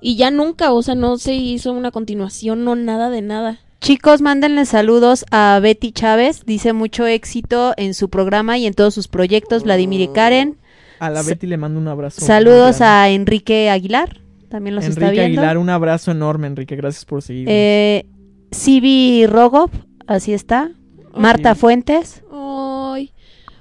[0.01, 3.61] y ya nunca, o sea, no se hizo una continuación, no nada de nada.
[3.81, 6.45] Chicos, mándenle saludos a Betty Chávez.
[6.45, 9.63] Dice mucho éxito en su programa y en todos sus proyectos.
[9.63, 10.57] Vladimir y Karen.
[10.99, 12.21] A la Betty le mando un abrazo.
[12.21, 14.21] Saludos a Enrique Aguilar.
[14.49, 15.41] También los está Enrique viendo.
[15.41, 16.75] Aguilar, un abrazo enorme, Enrique.
[16.75, 17.53] Gracias por seguirnos.
[17.55, 18.07] Eh,
[18.53, 19.71] Civi Rogov,
[20.07, 20.71] así está.
[21.17, 21.61] Marta Sí.
[21.61, 22.23] Fuentes.
[22.25, 22.39] Ay,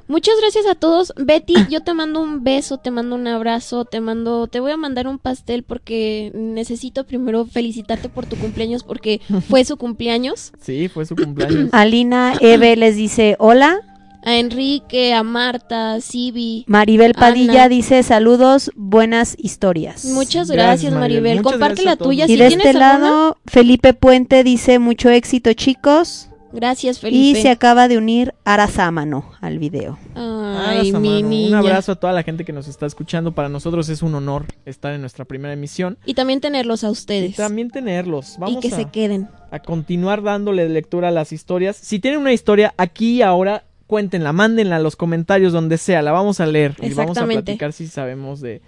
[0.07, 1.13] muchas gracias a todos.
[1.17, 4.77] Betty, yo te mando un beso, te mando un abrazo, te mando, te voy a
[4.77, 10.51] mandar un pastel porque necesito primero felicitarte por tu cumpleaños porque fue su cumpleaños.
[10.61, 11.69] Sí, fue su cumpleaños.
[11.73, 13.79] Alina Eve les dice hola.
[14.23, 16.65] A Enrique, a Marta, a Sibi.
[16.67, 17.69] Maribel Padilla Ana.
[17.69, 20.03] dice saludos, buenas historias.
[20.03, 21.37] Muchas Gracias, gracias, Maribel.
[21.37, 22.25] Muchas Comparte gracias la tuya.
[22.25, 26.26] Y Si de tienes este alguna- lado, Felipe Puente dice mucho éxito, chicos.
[26.53, 27.41] Gracias, Y Felipe.
[27.41, 29.97] se acaba de unir Ara Sámano al video.
[30.15, 31.59] Ay, mi Un niña.
[31.59, 33.33] abrazo a toda la gente que nos está escuchando.
[33.33, 35.97] Para nosotros es un honor estar en nuestra primera emisión.
[36.05, 37.35] Y también tenerlos a Y ustedes.
[37.35, 38.35] también tenerlos.
[38.37, 39.27] y Vamos que a, se queden.
[39.51, 41.75] a continuar dándole lectura a las historias.
[41.75, 46.01] Si tienen una historia aquí y ahora, cuéntenla, mándenla a los comentarios donde sea.
[46.01, 48.61] La vamos a leer y vamos a platicar si sabemos de,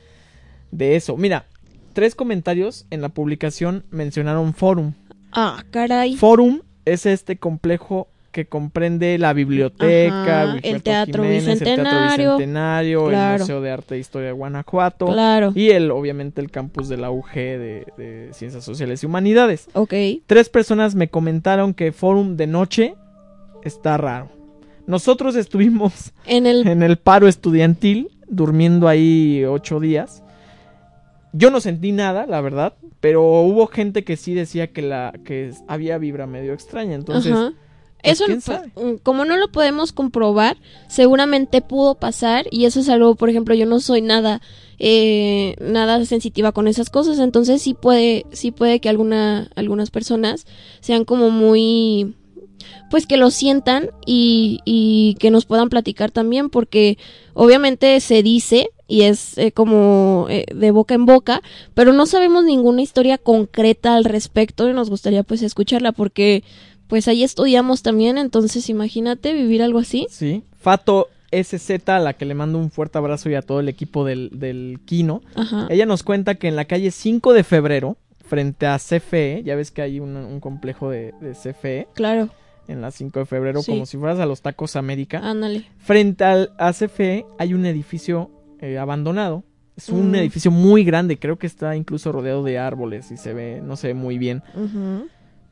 [0.72, 1.18] de eso.
[1.18, 1.46] Mira,
[1.94, 4.94] tres comentarios en la publicación mencionaron Forum.
[5.32, 6.16] Ah, caray.
[6.16, 6.62] Forum
[6.94, 11.84] es este complejo que comprende la biblioteca, Ajá, el Teatro Jiménez, el Teatro
[12.36, 13.10] Bicentenario.
[13.10, 13.40] El.
[13.40, 15.52] Museo de Arte e Historia de Guanajuato Claro.
[15.56, 19.68] y el, obviamente, el campus de la UG de, de Ciencias Sociales y Humanidades.
[19.74, 19.94] Ok.
[20.28, 22.94] Tres personas me comentaron que Forum de noche
[23.64, 24.30] está raro.
[24.86, 30.22] Nosotros estuvimos En el en el paro estudiantil, durmiendo ahí ocho días.
[31.32, 35.54] Yo no sentí nada, la verdad, pero hubo gente que sí decía que la que
[35.68, 37.54] había vibra medio extraña, entonces Ajá.
[38.04, 43.16] pues, Eso, mm, como no lo podemos comprobar, seguramente pudo pasar y eso es algo,
[43.16, 44.42] por ejemplo, yo no soy nada,
[44.80, 50.48] eh, nada sensitiva con esas cosas, entonces sí puede, sí puede que alguna, algunas personas
[50.80, 52.16] sean como muy,
[52.90, 56.98] pues que lo sientan y, y que nos puedan platicar también, porque
[57.36, 61.42] obviamente se dice y es eh, como eh, de boca en boca,
[61.74, 66.44] pero no sabemos ninguna historia concreta al respecto y nos gustaría pues escucharla porque
[66.88, 70.08] pues ahí estudiamos también, entonces imagínate vivir algo así.
[70.10, 70.44] Sí.
[70.60, 74.04] Fato SZ, a la que le mando un fuerte abrazo y a todo el equipo
[74.04, 75.22] del, del Kino.
[75.36, 75.68] Ajá.
[75.70, 79.70] Ella nos cuenta que en la calle 5 de febrero, frente a CFE, ya ves
[79.70, 82.30] que hay un, un complejo de, de CFE Claro,
[82.68, 83.72] en la 5 de febrero, Sí.
[83.72, 85.20] como si fueras a los tacos América.
[85.24, 85.66] ándale.
[85.78, 89.44] Frente al a CFE hay un edificio eh, abandonado.
[89.78, 90.16] Es un Mm.
[90.16, 93.88] edificio muy grande, creo que está incluso rodeado de árboles y se ve, no se
[93.88, 94.44] ve muy bien.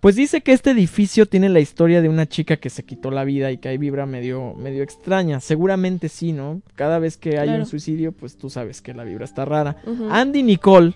[0.02, 3.24] Pues dice que este edificio tiene la historia de una chica que se quitó la
[3.24, 5.40] vida y que hay vibra medio, medio extraña.
[5.40, 6.62] Seguramente sí, ¿no?
[6.76, 7.64] Cada vez que hay Claro.
[7.64, 9.78] un suicidio, pues tú sabes que la vibra está rara.
[10.12, 10.94] Andy Nicole,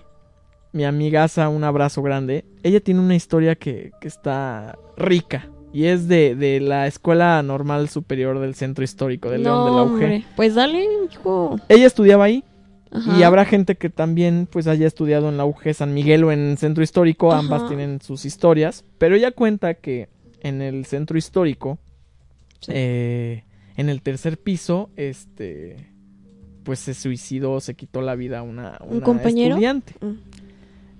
[0.72, 2.44] mi amigaza, un abrazo grande.
[2.62, 5.48] Ella tiene una historia que, que está rica.
[5.72, 9.82] Y es de, de la Escuela Normal Superior del Centro Histórico de León de la
[9.82, 9.92] UG.
[9.92, 11.58] hombre, Pues dale, hijo.
[11.68, 12.44] Ella estudiaba ahí.
[12.90, 13.18] Ajá.
[13.18, 16.58] Y habrá gente que también pues haya estudiado en la UG San Miguel o en
[16.58, 17.38] Centro Histórico, Ajá.
[17.40, 20.10] ambas tienen sus historias, pero ella cuenta que
[20.42, 21.78] en el Centro Histórico,
[22.60, 22.72] Sí.
[22.74, 23.44] eh,
[23.76, 25.88] en el tercer piso, este,
[26.64, 29.54] pues se suicidó, se quitó la vida una, ¿Un una compañero?
[29.54, 29.94] estudiante.
[30.00, 30.12] Mm.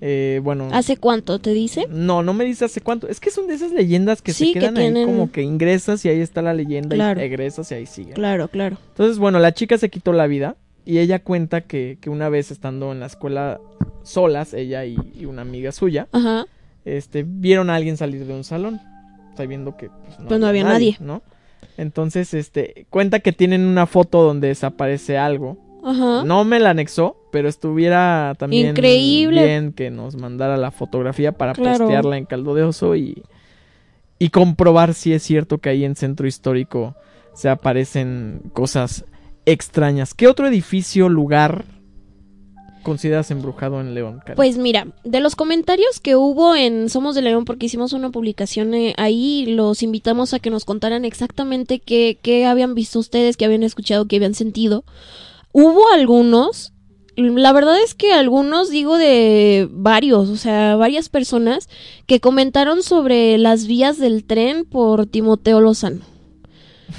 [0.04, 1.86] Eh, bueno, ¿Hace cuánto te dice?
[1.88, 4.52] no, no me dice hace cuánto, es que son de esas leyendas que Sí, se
[4.54, 7.20] que quedan ahí tienen- como que ingresas y ahí está la leyenda Claro.
[7.20, 8.12] y egresas y ahí sigue.
[8.14, 8.78] Claro, claro.
[8.88, 12.50] Entonces, bueno, la chica se quitó la vida y ella cuenta que, que una vez
[12.50, 13.60] estando en la escuela
[14.02, 16.46] solas, ella y, y una amiga suya, Ajá.
[16.84, 18.80] este, vieron a alguien salir de un salón,
[19.36, 20.96] sabiendo que pues, no, Pues no había nadie.
[20.98, 21.22] ¿no?
[21.76, 25.58] Entonces, este, cuenta que tienen una foto donde desaparece algo.
[25.82, 26.22] Ajá.
[26.24, 29.44] No me la anexó, pero estuviera también Increíble.
[29.44, 31.78] bien que nos mandara la fotografía para Claro.
[31.80, 33.22] postearla en Caldo de Oso y,
[34.18, 36.94] y comprobar si es cierto que ahí en Centro Histórico
[37.34, 39.04] se aparecen cosas
[39.46, 40.14] extrañas.
[40.14, 41.64] ¿Qué otro edificio, lugar
[42.82, 44.18] consideras embrujado en León?
[44.20, 44.36] Karen?
[44.36, 48.74] Pues mira, de los comentarios que hubo en Somos de León, porque hicimos una publicación
[48.74, 53.44] eh, ahí, los invitamos a que nos contaran exactamente qué, qué habían visto ustedes, qué
[53.44, 54.84] habían escuchado, qué habían sentido.
[55.52, 56.72] Hubo algunos,
[57.16, 61.68] la verdad es que algunos, digo, de varios, o sea, varias personas
[62.06, 66.11] que comentaron sobre las vías del tren por Timoteo Lozano.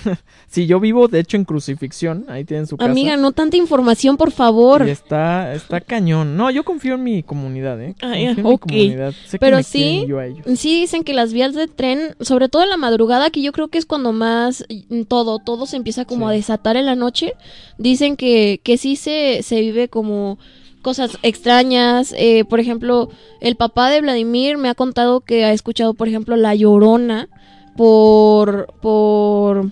[0.47, 2.25] Sí, yo vivo, de hecho, en crucifixión.
[2.27, 2.91] Ahí tienen su casa.
[2.91, 4.85] Amiga, no tanta información, por favor.
[4.87, 6.37] Y está, está cañón.
[6.37, 7.95] No, yo confío en mi comunidad, ¿eh?
[8.03, 8.61] Ah, Confío ya, en mi ok.
[8.61, 9.13] comunidad.
[9.25, 10.45] Sé que Pero me sí, yo a ellos.
[10.59, 13.69] Sí dicen que las vías de tren, sobre todo en la madrugada, que yo creo
[13.69, 16.33] que es cuando más mm, todo, todo se empieza como Sí.
[16.33, 17.33] a desatar en la noche,
[17.79, 20.37] dicen que, que sí se, se vive como
[20.83, 22.13] cosas extrañas.
[22.15, 23.09] eh, por ejemplo,
[23.41, 27.27] el papá de Vladimir me ha contado que ha escuchado, por ejemplo, La Llorona
[27.75, 28.67] por...
[28.81, 29.71] por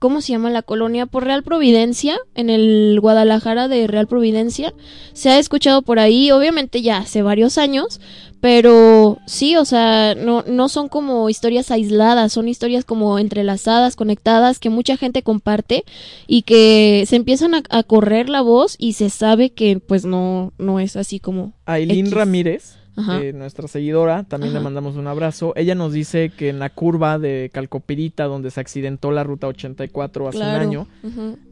[0.00, 1.04] ¿Cómo se llama la colonia?
[1.04, 4.72] Por Real Providencia, en el Guadalajara de Real Providencia.
[5.12, 8.00] Se ha escuchado por ahí, obviamente ya hace varios años,
[8.40, 14.58] pero sí, o sea, no, no son como historias aisladas, son historias como entrelazadas, conectadas,
[14.58, 15.84] que mucha gente comparte
[16.26, 20.54] y que se empiezan a, a correr la voz y se sabe que pues no,
[20.56, 21.52] no es así como...
[21.66, 22.14] Aileen X.
[22.14, 22.79] Ramírez.
[22.96, 25.52] Eh, nuestra seguidora, también le mandamos un abrazo.
[25.56, 30.28] Ella nos dice que en la curva de Calcopirita, donde se accidentó la ruta 84
[30.28, 30.56] hace Claro.
[30.56, 30.86] un año,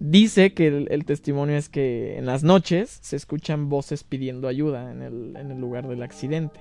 [0.00, 4.90] dice que el, el testimonio es que en las noches se escuchan voces pidiendo ayuda
[4.90, 6.60] en el, en el lugar del accidente.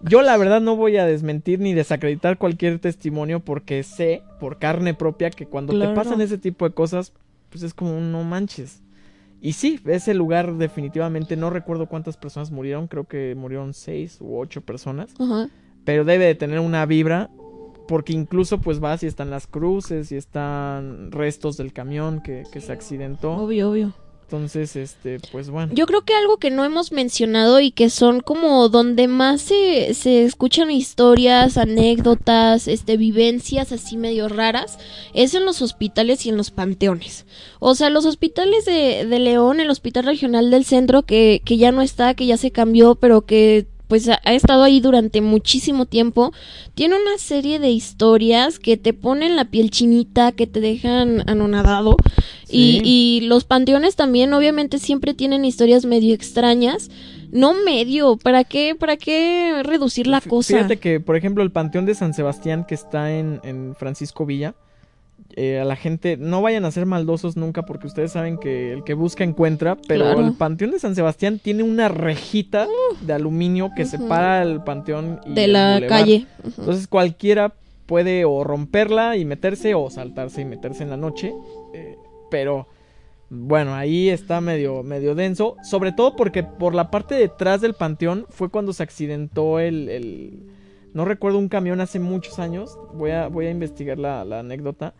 [0.00, 4.94] Yo la verdad no voy a desmentir ni desacreditar cualquier testimonio porque sé por carne
[4.94, 5.90] propia que cuando Claro.
[5.90, 7.12] te pasan ese tipo de cosas,
[7.50, 8.82] pues es como no manches.
[9.46, 14.40] Y sí, ese lugar definitivamente no recuerdo cuántas personas murieron, creo que murieron seis u
[14.40, 15.14] ocho personas,
[15.84, 17.30] pero debe de tener una vibra
[17.86, 22.60] porque incluso pues vas y están las cruces y están restos del camión que, que
[22.60, 23.34] se accidentó.
[23.34, 23.94] Obvio, obvio.
[24.26, 25.72] Entonces, este, pues bueno.
[25.72, 29.94] Yo creo que algo que no hemos mencionado y que son como donde más se,
[29.94, 34.80] se escuchan historias, anécdotas, este, vivencias así medio raras,
[35.14, 37.24] es en los hospitales y en los panteones.
[37.60, 41.70] O sea, los hospitales de, de León, el Hospital Regional del Centro, que, que ya
[41.70, 46.32] no está, que ya se cambió, pero que pues ha, estado ahí durante muchísimo tiempo,
[46.74, 51.96] tiene una serie de historias que te ponen la piel chinita, que te dejan anonadado.
[52.44, 52.80] Sí.
[52.82, 56.90] Y, y los panteones también, obviamente, siempre tienen historias medio extrañas.
[57.32, 60.54] No medio, ¿para qué, para qué reducir la cosa?
[60.54, 64.54] Fíjate que, por ejemplo, el Panteón de San Sebastián que está en, en Francisco Villa,
[65.34, 68.84] eh, a la gente, no vayan a ser maldosos nunca porque ustedes saben que el
[68.84, 70.20] que busca encuentra, pero Claro.
[70.26, 72.66] el Panteón de San Sebastián tiene una rejita
[73.00, 75.88] de aluminio que separa el panteón y de la bulevar.
[75.98, 76.26] calle.
[76.44, 77.52] Entonces cualquiera
[77.86, 81.32] puede o romperla y meterse o saltarse y meterse en la noche,
[81.74, 81.96] eh,
[82.30, 82.66] pero
[83.28, 87.74] bueno, ahí está medio, medio denso, sobre todo porque por la parte de detrás del
[87.74, 90.40] panteón fue cuando se accidentó el, el-
[90.96, 94.94] no recuerdo un camión hace muchos años, voy a, voy a investigar la, la anécdota,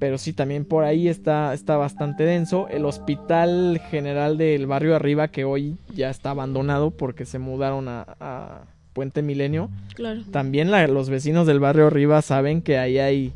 [0.00, 2.66] pero sí, también por ahí está, está bastante denso.
[2.68, 8.04] El hospital general del barrio arriba, que hoy ya está abandonado porque se mudaron a,
[8.20, 10.22] a Puente Milenio, Claro.
[10.32, 13.32] también la- los vecinos del barrio arriba saben que ahí hay,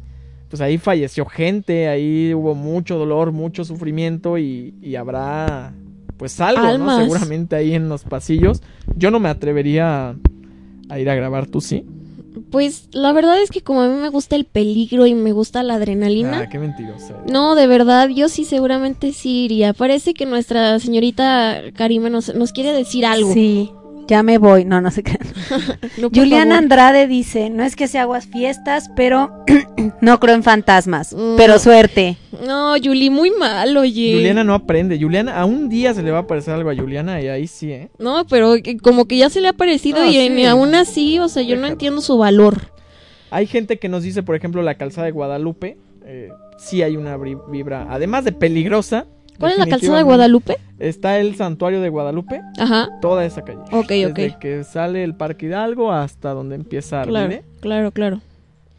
[0.49, 5.73] pues ahí falleció gente, ahí hubo mucho dolor, mucho sufrimiento y, y habrá
[6.17, 6.97] pues algo, ¿no?
[6.99, 8.61] Seguramente ahí en los pasillos.
[8.97, 10.17] Yo no me atrevería
[10.93, 11.85] a, a ir a grabar, ¿tú sí?
[12.51, 15.63] Pues la verdad es que como a mí me gusta el peligro y me gusta
[15.63, 16.41] la adrenalina.
[16.41, 17.17] Ah, qué mentirosa.
[17.31, 19.73] No, de verdad, yo sí seguramente sí iría.
[19.75, 23.33] Parece que nuestra señorita Karima nos, nos quiere decir algo.
[23.33, 23.71] Sí,
[24.09, 24.65] ya me voy.
[24.65, 25.21] No, no se crean.
[25.99, 26.63] No, por Juliana favor.
[26.63, 29.45] Andrade dice, no es que sea aguas fiestas, pero
[30.01, 31.13] no creo en fantasmas.
[31.15, 31.37] Mm.
[31.37, 32.17] Pero suerte.
[32.47, 34.15] No, Yuli, muy mal, oye.
[34.15, 34.99] Juliana no aprende.
[35.01, 37.71] Juliana, a un día se le va a aparecer algo a Juliana y ahí sí,
[37.73, 37.91] ¿eh?
[37.99, 40.31] No, pero que- como que ya se le ha parecido Ah, y sí.
[40.31, 42.73] ni aún así, o sea, yo no entiendo su valor.
[43.31, 45.77] Hay gente que nos dice, por ejemplo, la calzada de Guadalupe.
[46.05, 49.07] Eh, sí hay una vibra, además de peligrosa.
[49.43, 50.57] ¿Cuál es la calzada de Guadalupe?
[50.79, 52.89] Está el santuario de Guadalupe, Ajá.
[53.01, 53.61] toda esa calle.
[53.73, 54.39] Ok, Desde ok.
[54.39, 57.45] que sale el Parque Hidalgo hasta donde empieza Claro, Arvide.
[57.61, 58.21] claro, claro.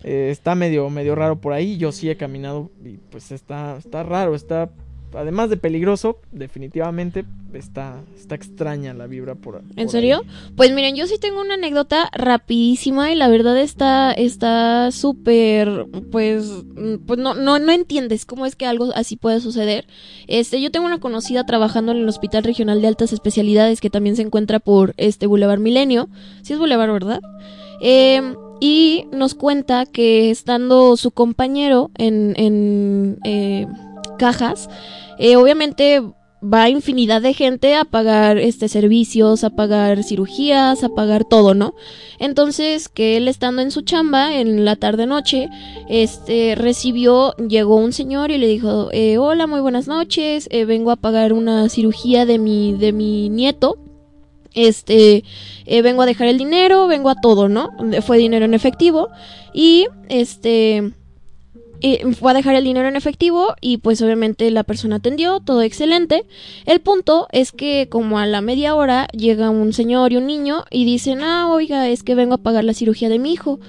[0.03, 1.77] Eh, está medio, medio raro por ahí.
[1.77, 4.35] Yo sí he caminado y pues está, está raro.
[4.35, 4.69] Está,
[5.15, 10.21] además de peligroso, definitivamente está, está extraña la vibra por ¿En serio?
[10.23, 10.51] ahí.
[10.55, 16.45] Pues miren, yo sí tengo una anécdota rapidísima y la verdad está está súper pues
[16.75, 19.85] mm, pues no no no entiendes cómo es que algo así puede suceder.
[20.27, 24.15] Este, yo tengo una conocida trabajando en el Hospital Regional de Altas Especialidades que también
[24.15, 26.09] se encuentra por este Boulevard Milenio.
[26.41, 27.21] Sí es Boulevard, ¿verdad?
[27.81, 28.21] Eh,
[28.59, 33.67] y nos cuenta que estando su compañero en, en eh,
[34.17, 34.69] cajas,
[35.17, 36.01] eh, obviamente
[36.43, 41.73] va infinidad de gente a pagar este servicios, a pagar cirugías, a pagar todo, ¿no?
[42.19, 45.47] Entonces, que él estando en su chamba en la tarde noche,
[45.87, 50.91] este recibió, llegó un señor y le dijo, eh, hola, muy buenas noches, eh, vengo
[50.91, 53.77] a pagar una cirugía de mi, de mi nieto.
[54.55, 55.23] Este,
[55.65, 57.69] vengo a dejar el dinero, vengo a todo, ¿no?
[58.05, 59.09] Fue dinero en efectivo.
[59.51, 60.93] Y este,
[62.17, 66.25] fue a dejar el dinero en efectivo y pues obviamente la persona atendió, todo excelente.
[66.65, 70.63] El punto es que como a la media hora llega un señor y un niño
[70.71, 73.59] y dicen, ah, oiga, es que vengo a pagar la cirugía de mi hijo.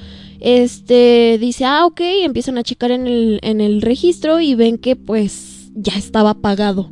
[0.41, 4.95] Este dice, ah, ok, empiezan a checar en el, en el registro y ven que
[4.95, 6.91] pues ya estaba pagado.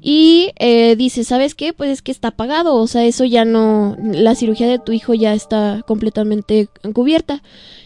[0.00, 1.72] Y eh, dice, ¿sabes qué?
[1.72, 5.12] Pues es que está pagado, o sea, eso ya no, la cirugía de tu hijo
[5.14, 7.42] ya está completamente cubierta.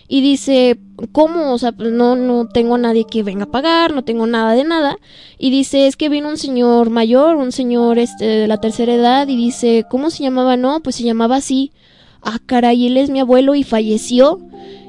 [0.08, 0.78] Y dice,
[1.12, 1.54] ¿cómo?
[1.54, 4.64] O sea, pues no, no tengo nadie que venga a pagar, no tengo nada de
[4.64, 4.98] nada.
[5.38, 9.26] Y dice, es que vino un señor mayor, un señor este, de la tercera edad,
[9.28, 10.58] y dice, ¿cómo se llamaba?
[10.58, 11.72] No, pues se llamaba así.
[12.20, 14.38] Ah, caray, él es mi abuelo y falleció.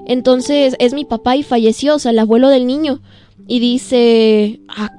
[0.05, 2.99] Entonces, es mi papá y falleció, o sea, el abuelo del niño
[3.47, 4.91] y dice, ah,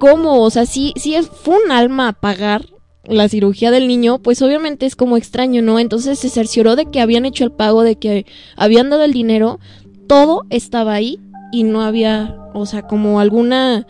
[0.00, 0.42] ¿cómo?
[0.42, 2.66] O sea, si, si fue un alma a pagar
[3.04, 5.78] la cirugía del niño, pues obviamente es como extraño, ¿no?
[5.78, 8.26] Entonces se cercioró de que habían hecho el pago, de que
[8.56, 9.58] habían dado el dinero,
[10.06, 11.18] todo estaba ahí
[11.52, 13.86] y no había, o sea, como alguna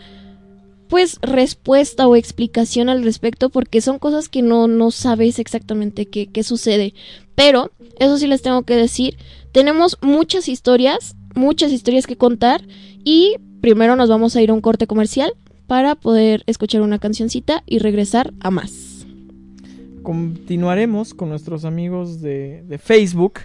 [0.89, 6.27] pues respuesta o explicación al respecto porque son cosas que no, no sabes exactamente qué,
[6.27, 6.93] qué sucede.
[7.33, 9.17] Pero, eso sí les tengo que decir,
[9.51, 12.67] tenemos muchas historias, muchas historias que contar
[13.03, 15.33] y primero nos vamos a ir a un corte comercial
[15.67, 19.07] para poder escuchar una cancioncita y regresar a más.
[20.03, 23.39] Continuaremos con nuestros amigos de, de Facebook.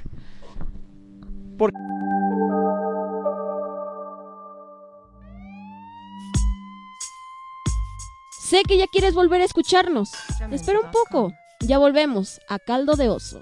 [8.41, 10.11] Sé que ya quieres volver a escucharnos.
[10.51, 11.33] Espera un poco.
[11.61, 13.41] Ya volvemos a Caldo de Oso.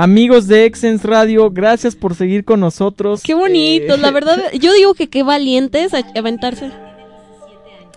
[0.00, 3.20] Amigos de Exens Radio, gracias por seguir con nosotros.
[3.24, 4.38] Qué bonitos, Eh, la verdad.
[4.60, 6.70] Yo digo que qué valientes a aventarse.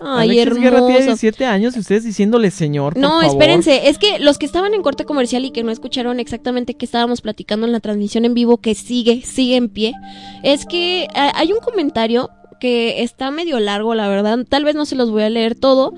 [0.04, 1.04] Ay, Alexis Guerra tiene hermoso.
[1.04, 2.94] 17 años y ustedes diciéndole señor.
[2.94, 3.24] por No, favor.
[3.26, 6.86] espérense, es que los que estaban en corte comercial y que no escucharon exactamente qué
[6.86, 9.92] estábamos platicando en la transmisión en vivo, que sigue, sigue en pie,
[10.42, 14.86] es que ah, hay un comentario que está medio largo, la verdad, tal vez no
[14.86, 15.94] se los voy a leer todo,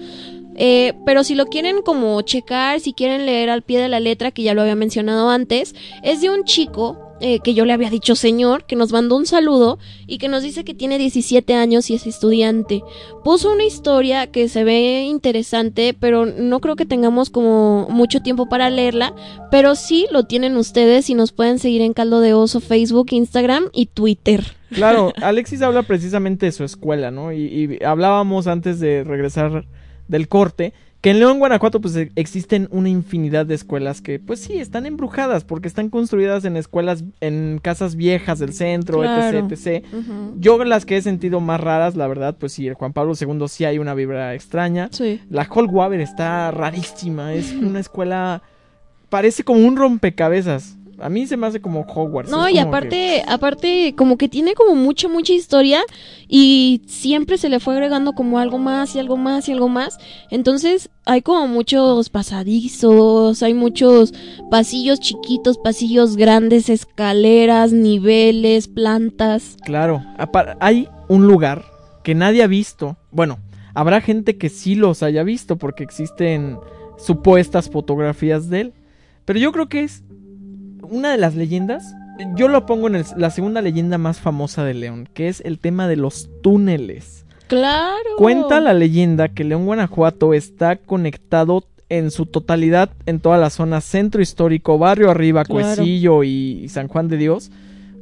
[0.56, 4.30] eh, pero si lo quieren como checar, si quieren leer al pie de la letra,
[4.30, 7.90] que ya lo había mencionado antes, es de un chico eh, que yo le había
[7.90, 11.88] dicho señor, que nos mandó un saludo y que nos dice que tiene 17 años
[11.88, 12.82] y es estudiante.
[13.22, 18.48] Puso una historia que se ve interesante, pero no creo que tengamos como mucho tiempo
[18.48, 19.14] para leerla,
[19.50, 23.70] pero sí lo tienen ustedes y nos pueden seguir en Caldo de Oso, Facebook, Instagram
[23.72, 24.44] y Twitter.
[24.70, 27.32] Claro, Alexis habla precisamente de su escuela, ¿no?
[27.32, 29.64] Y, y hablábamos antes de regresar
[30.08, 34.40] del corte que en León, Guanajuato, pues e- existen una infinidad de escuelas que, pues
[34.40, 39.36] sí, están embrujadas porque están construidas en escuelas, en casas viejas del centro, Claro.
[39.36, 39.84] etc, etc.
[40.38, 43.48] Yo las que he sentido más raras, la verdad, pues sí, el Juan Pablo II
[43.48, 44.88] sí hay una vibra extraña.
[44.92, 45.20] Sí.
[45.28, 48.40] La Waver está rarísima, es una escuela,
[49.10, 50.78] parece como un rompecabezas.
[51.04, 52.30] A mí se me hace como Hogwarts.
[52.30, 55.82] No, y aparte, que- aparte, como que tiene como mucha, mucha historia
[56.28, 59.98] y siempre se le fue agregando como algo más y algo más y algo más.
[60.30, 64.14] Entonces, hay como muchos pasadizos, hay muchos
[64.50, 69.56] pasillos chiquitos, pasillos grandes, escaleras, niveles, plantas.
[69.62, 70.02] Claro,
[70.60, 71.64] hay un lugar
[72.02, 72.96] que nadie ha visto.
[73.10, 73.38] Bueno,
[73.74, 76.56] habrá gente que sí los haya visto porque existen
[76.96, 78.72] supuestas fotografías de él.
[79.26, 80.02] Pero yo creo que es
[80.90, 81.94] una de las leyendas.
[82.36, 85.58] Yo lo pongo en el- la segunda leyenda más famosa de León, que es el
[85.58, 87.26] tema de los túneles.
[87.48, 88.16] Claro.
[88.16, 93.80] Cuenta la leyenda que León, Guanajuato está conectado en su totalidad en toda la zona
[93.80, 95.74] centro histórico, barrio arriba, Claro.
[95.76, 97.50] Cuecillo y, y San Juan de Dios,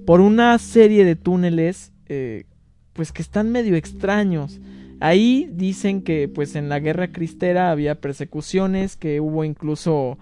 [0.06, 2.44] por una serie de túneles, eh,
[2.92, 4.60] pues que están medio extraños.
[5.00, 10.16] Ahí dicen que pues en la guerra cristera había persecuciones, que hubo incluso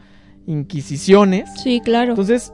[0.46, 1.48] inquisiciones.
[1.62, 2.10] Sí, claro.
[2.10, 2.52] Entonces,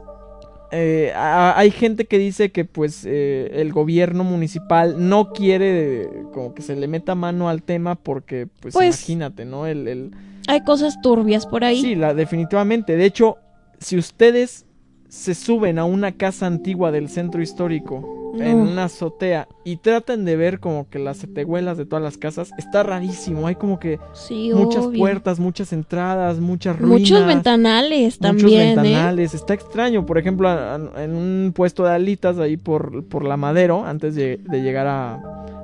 [0.71, 6.09] eh, a- hay gente que dice que pues eh, el gobierno municipal no quiere eh,
[6.33, 9.65] como que se le meta mano al tema porque pues, Pues, imagínate, ¿no?
[9.65, 10.11] El, el-
[10.47, 11.81] Hay cosas turbias por ahí.
[11.81, 12.95] Sí, la, definitivamente.
[12.97, 13.37] De hecho,
[13.79, 14.65] si ustedes
[15.09, 20.35] se suben a una casa antigua del centro histórico en una azotea y tratan de
[20.35, 23.47] ver como que las tehuelas de todas las casas, está rarísimo.
[23.47, 24.99] Hay como que Sí, muchas obvio.
[24.99, 26.99] puertas, muchas entradas, muchas ruinas.
[26.99, 28.75] Muchos ventanales Muchos también, ¿eh?
[28.75, 30.05] ventanales, está extraño.
[30.05, 34.13] Por ejemplo, a- a- en un puesto de alitas ahí por, por la Madero, antes
[34.13, 35.19] de, de llegar a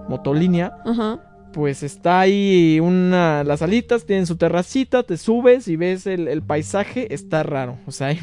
[0.10, 1.20] Motolínea, Ajá.
[1.54, 6.41] pues está ahí una, las alitas, tienen su terracita, te subes y ves el, el
[6.41, 7.78] paisaje, está raro.
[7.86, 8.20] O sea, hay,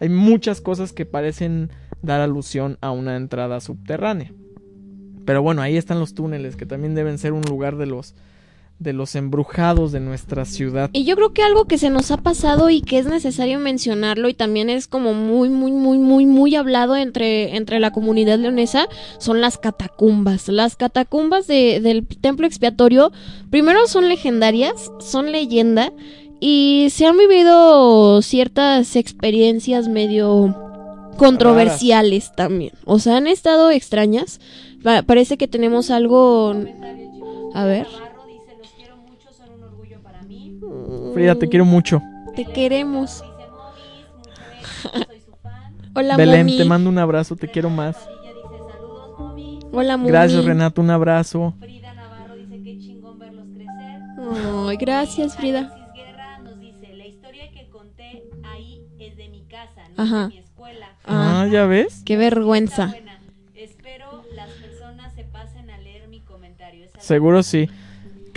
[0.00, 1.70] hay muchas cosas que parecen
[2.02, 4.32] dar alusión a una entrada subterránea.
[5.24, 8.14] Pero bueno, ahí están los túneles, que también deben ser un lugar de los
[8.80, 10.88] de los embrujados de nuestra ciudad.
[10.92, 14.28] Y yo creo que algo que se nos ha pasado y que es necesario mencionarlo
[14.28, 18.86] y también es como muy, muy, muy, muy, muy hablado entre, entre la comunidad leonesa
[19.18, 20.46] son las catacumbas.
[20.46, 23.10] Las catacumbas de- del templo expiatorio,
[23.50, 25.92] primero son legendarias, son leyenda
[26.40, 30.54] y se han vivido ciertas experiencias medio
[31.16, 32.72] controversiales también.
[32.84, 34.40] O sea, han estado extrañas.
[34.82, 36.54] Pa- parece que tenemos algo...
[37.54, 37.86] A ver.
[41.14, 42.00] Frida, te quiero mucho.
[42.36, 43.24] Te queremos.
[45.94, 46.58] Hola, Belén, Momi.
[46.58, 47.96] te mando un abrazo, te quiero más.
[49.72, 50.10] Hola, Momi.
[50.10, 51.54] Gracias, Renato, un abrazo.
[54.68, 55.74] Ay, gracias, Frida.
[59.98, 60.32] Ajá.
[61.04, 62.02] Ah, Ah, ¿ya ves?
[62.04, 62.96] qué vergüenza.
[66.98, 67.70] Seguro sí.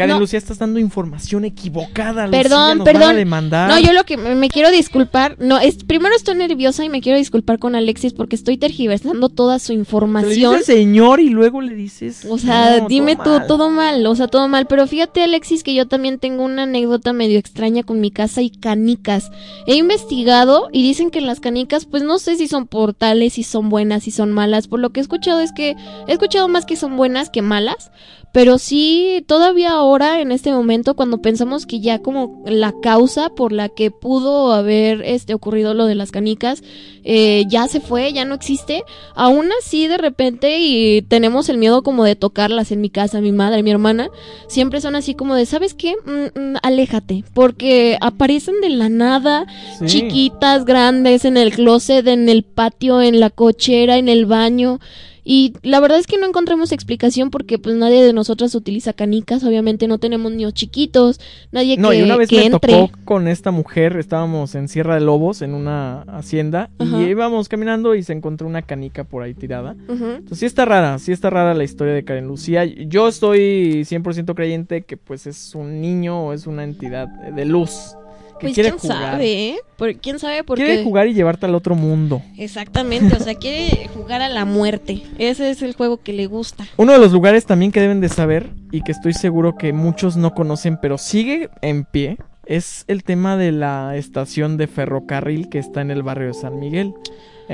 [0.02, 0.20] Karen No.
[0.20, 2.28] Lucía, estás dando información equivocada.
[2.28, 3.16] Lucía, Perdón, van a perdón.
[3.16, 3.70] demandar.
[3.70, 7.02] No, yo lo que me, me quiero disculpar, no, es primero estoy nerviosa y me
[7.02, 10.54] quiero disculpar con Alexis porque estoy tergiversando toda su le información.
[10.54, 12.26] dices señor y luego le dices.
[12.30, 13.48] O sea, No, dime todo tú, mal.
[13.48, 14.66] todo mal, o sea, todo mal.
[14.68, 18.50] Pero fíjate, Alexis, que yo también tengo una anécdota medio extraña con mi casa y
[18.50, 19.32] canicas.
[19.68, 23.70] He investigado y dicen que las canicas, pues no sé si son portales, si son
[23.70, 24.68] buenas, si son malas.
[24.68, 25.76] Por lo que he escuchado es que
[26.08, 27.92] he escuchado más que son buenas que malas.
[28.34, 33.52] Pero sí, todavía ahora, en este momento, cuando pensamos que ya como la causa por
[33.52, 36.64] la que pudo haber este, ocurrido lo de las canicas,
[37.04, 38.84] eh, ya se fue, ya no existe,
[39.16, 43.34] aún así de repente y tenemos el miedo como de tocarlas en mi casa, mi
[43.34, 44.10] madre, mi hermana,
[44.48, 45.96] siempre son así como de, ¿sabes qué?
[46.06, 49.46] Mm, mm, aléjate, porque aparecen de la nada,
[49.80, 49.88] Sí.
[49.88, 54.80] chiquitas, grandes, en el closet, en el patio, en la cochera, en el baño.
[55.24, 59.44] Y la verdad es que no encontramos explicación porque pues nadie de nosotras utiliza canicas,
[59.44, 61.20] obviamente no tenemos niños chiquitos,
[61.52, 62.74] nadie No, que, y una vez que me entre.
[62.74, 67.02] tocó con esta mujer, estábamos en Sierra de Lobos, en una hacienda, Ajá.
[67.02, 69.76] y íbamos caminando y se encontró una canica por ahí tirada.
[69.88, 70.06] Ujú.
[70.06, 72.66] Entonces sí está rara, sí está rara la historia de Karen Lucía.
[72.66, 77.96] Yo estoy 100% creyente que pues es un niño o es una entidad de luz
[78.42, 79.12] que Pues quiere quién jugar.
[79.14, 79.56] sabe, ¿eh?
[79.78, 80.84] Por- ¿Quién sabe por quiere qué?
[80.84, 82.22] jugar y llevarte al otro mundo.
[82.38, 85.02] Exactamente, o sea, quiere jugar a la muerte.
[85.18, 86.68] Ese es el juego que le gusta.
[86.78, 90.18] Uno de los lugares también que deben de saber y que estoy seguro que muchos
[90.18, 95.60] no conocen, pero sigue en pie, es el tema de la estación de ferrocarril que
[95.60, 96.94] está en el barrio de San Miguel.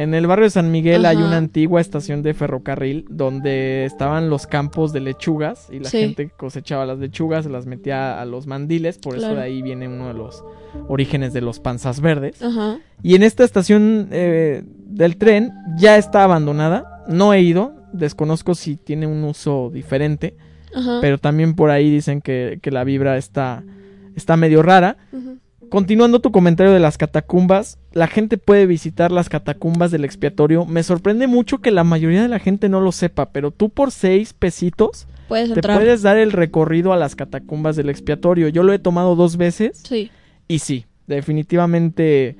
[0.03, 4.45] En el barrio de San Miguel hay una antigua estación de ferrocarril donde estaban los
[4.45, 5.99] campos de lechugas y la Sí.
[5.99, 9.87] gente cosechaba las lechugas, se las metía a los mandiles, por eso de ahí viene
[9.87, 10.43] uno de los
[10.87, 12.41] orígenes de los panzas verdes.
[12.41, 12.77] Ajá.
[13.01, 17.03] Y en esta estación eh, del tren ya está abandonada.
[17.07, 17.73] No he ido.
[17.93, 20.35] Desconozco si tiene un uso diferente.
[20.75, 20.99] Ajá.
[21.01, 23.63] Pero también por ahí dicen que, que la vibra está,
[24.15, 24.97] está medio rara.
[25.11, 25.37] Ujú.
[25.69, 30.65] Continuando tu comentario de las catacumbas, la gente puede visitar las catacumbas del expiatorio.
[30.65, 33.91] Me sorprende mucho que la mayoría de la gente no lo sepa, pero tú por
[33.91, 35.77] seis pesitos Puedes te entrar.
[35.77, 38.47] puedes dar el recorrido a las catacumbas del expiatorio.
[38.47, 40.09] Yo lo he tomado dos veces Sí.
[40.47, 42.37] y sí, definitivamente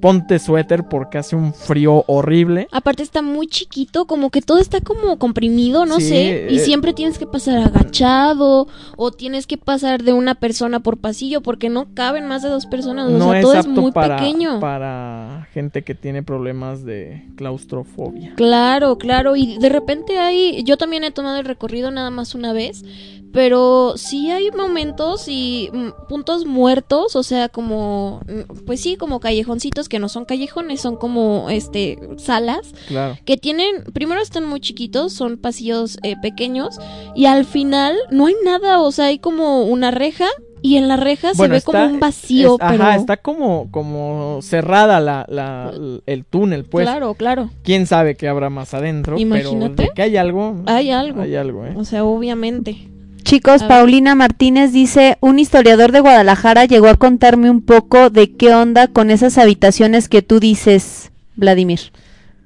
[0.00, 2.68] ponte suéter porque hace un frío horrible.
[2.72, 6.46] Aparte está muy chiquito, como que todo está como comprimido, no Sí, sé.
[6.50, 6.58] Y eh.
[6.60, 11.68] siempre tienes que pasar agachado o tienes que pasar de una persona por pasillo porque
[11.68, 13.10] no caben más de dos personas.
[13.10, 14.60] O sea, es todo es muy para, pequeño.
[14.60, 18.34] para gente que tiene problemas de claustrofobia.
[18.36, 19.36] Claro, claro.
[19.36, 22.84] Y de repente hay, yo también he tomado el recorrido nada más una vez,
[23.32, 29.20] pero sí hay momentos y mm, puntos muertos, o sea, como, mm, pues sí, como
[29.20, 33.18] callejoncitos que no son callejones, son como, este, salas Claro.
[33.24, 36.78] que tienen, primero están muy chiquitos, son pasillos eh, pequeños
[37.14, 40.26] y al final no hay nada, o sea, hay como una reja
[40.62, 43.70] y en la reja se ve está- como un vacío, es- pero Ajá, está como,
[43.70, 45.72] como cerrada la, la-
[46.06, 46.86] el túnel, pues.
[46.86, 49.82] claro, claro, Quién sabe qué habrá más adentro, pero Imagínate.
[49.84, 50.56] de que hay algo.
[50.66, 51.74] hay algo, Hay algo, ¿eh?
[51.76, 52.88] o sea, obviamente.
[53.26, 53.68] Chicos, A ver.
[53.68, 58.86] Paulina Martínez dice, un historiador de Guadalajara llegó a contarme un poco de qué onda
[58.86, 61.80] con esas habitaciones que tú dices, Vladimir.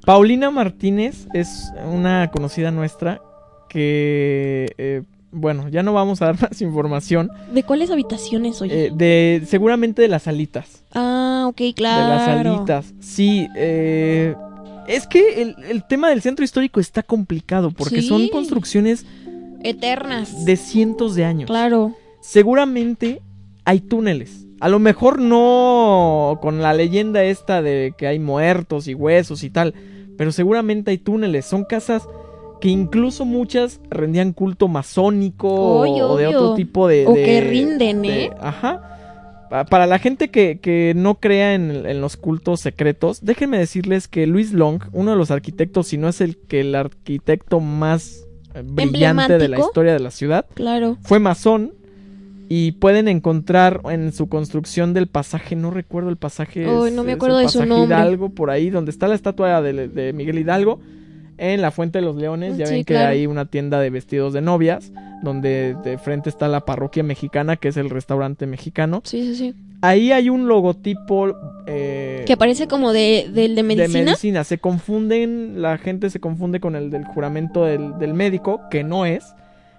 [0.07, 3.21] Paulina Martínez es una conocida nuestra
[3.69, 7.31] que, eh, bueno, ya no vamos a dar más información.
[7.53, 8.87] ¿De cuáles habitaciones, oye?
[8.87, 10.83] eh, de seguramente de las alitas.
[10.95, 12.03] ah, ok, claro.
[12.03, 12.95] De las alitas.
[13.01, 14.35] Sí, eh,
[14.89, 18.09] es que el, el tema del centro histórico está complicado porque Sí.
[18.09, 19.05] son construcciones
[19.63, 20.45] Eternas.
[20.45, 21.47] de cientos de años.
[21.47, 21.95] Claro.
[22.21, 23.21] Seguramente
[23.65, 24.47] hay túneles.
[24.61, 29.51] A lo mejor no con la leyenda esta de que hay muertos y huesos y
[29.51, 29.75] tal,
[30.19, 31.47] pero seguramente hay túneles.
[31.47, 32.07] Son casas
[32.61, 37.07] que incluso muchas rendían culto masónico o de otro tipo de...
[37.07, 38.31] O de- que rinden, de- ¿eh?
[38.41, 39.47] Ajá.
[39.49, 44.09] Pa- Para la gente que, que no crea en, en los cultos secretos, déjenme decirles
[44.09, 48.27] que Luis Long, uno de los arquitectos, si no es el que el arquitecto más
[48.65, 50.97] brillante de la historia de la ciudad, Claro.
[51.03, 51.73] fue masón
[52.49, 57.13] y pueden encontrar en su construcción del pasaje, no recuerdo el pasaje, es- no me
[57.13, 57.97] acuerdo de su nombre.
[57.97, 60.81] Hidalgo, por ahí donde está la estatua de, de Miguel Hidalgo,
[61.39, 63.11] en la Fuente de los Leones, ya Sí, ven que claro.
[63.11, 64.93] hay una tienda de vestidos de novias,
[65.23, 69.01] donde de frente está la parroquia mexicana, que es el restaurante mexicano.
[69.05, 69.55] Sí, sí, sí.
[69.83, 71.35] Ahí hay un logotipo
[71.67, 73.99] eh, Que parece como de, del de medicina.
[73.99, 74.45] de medicina.
[74.45, 79.07] Se confunden, la gente se confunde con el del juramento del, del médico, que no
[79.07, 79.25] es.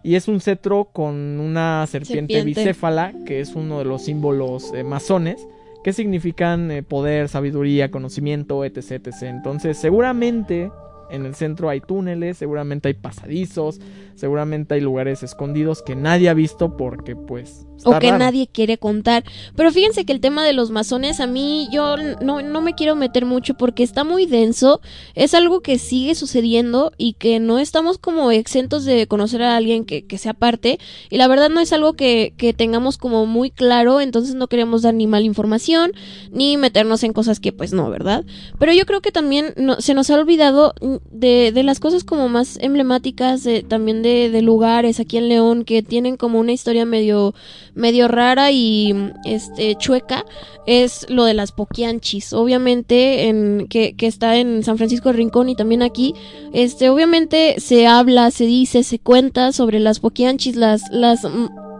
[0.03, 2.61] Y es un cetro con una serpiente, Serpiente.
[2.61, 5.47] bicéfala, que es uno de los símbolos eh, masones,
[5.83, 9.13] que significan eh, poder, sabiduría, conocimiento, etc, etc.
[9.23, 10.71] Entonces, seguramente
[11.11, 13.79] en el centro hay túneles, seguramente hay pasadizos,
[14.15, 19.23] seguramente hay lugares escondidos que nadie ha visto porque, pues, o que nadie quiere contar.
[19.55, 22.95] Pero fíjense que el tema de los masones a mí yo no, no me quiero
[22.95, 24.81] meter mucho porque está muy denso,
[25.15, 29.85] es algo que sigue sucediendo y que no estamos como exentos de conocer a alguien
[29.85, 30.79] que, que sea parte
[31.09, 34.81] y la verdad no es algo que, que tengamos como muy claro, entonces no queremos
[34.81, 35.91] dar ni mala información
[36.31, 38.25] ni meternos en cosas que pues no, ¿verdad?
[38.59, 40.73] Pero yo creo que también no, se nos ha olvidado
[41.11, 45.63] de, de las cosas como más emblemáticas de, también de, de lugares aquí en León
[45.65, 47.33] que tienen como una historia medio
[47.73, 48.93] medio rara y
[49.25, 50.25] este chueca
[50.65, 52.33] es lo de las poquianchis.
[52.33, 56.13] Obviamente en que, que está en San Francisco de Rincón y también aquí,
[56.53, 61.25] este obviamente se habla, se dice, se cuenta sobre las poquianchis, las las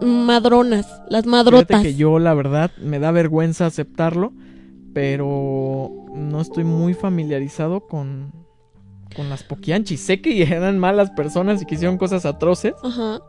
[0.01, 1.81] madronas, las madrotas.
[1.81, 4.33] Que yo la verdad me da vergüenza aceptarlo,
[4.93, 8.40] pero no estoy muy familiarizado con
[9.15, 10.01] con las Poquianchis.
[10.01, 12.73] Sé que eran malas personas y que hicieron cosas atroces,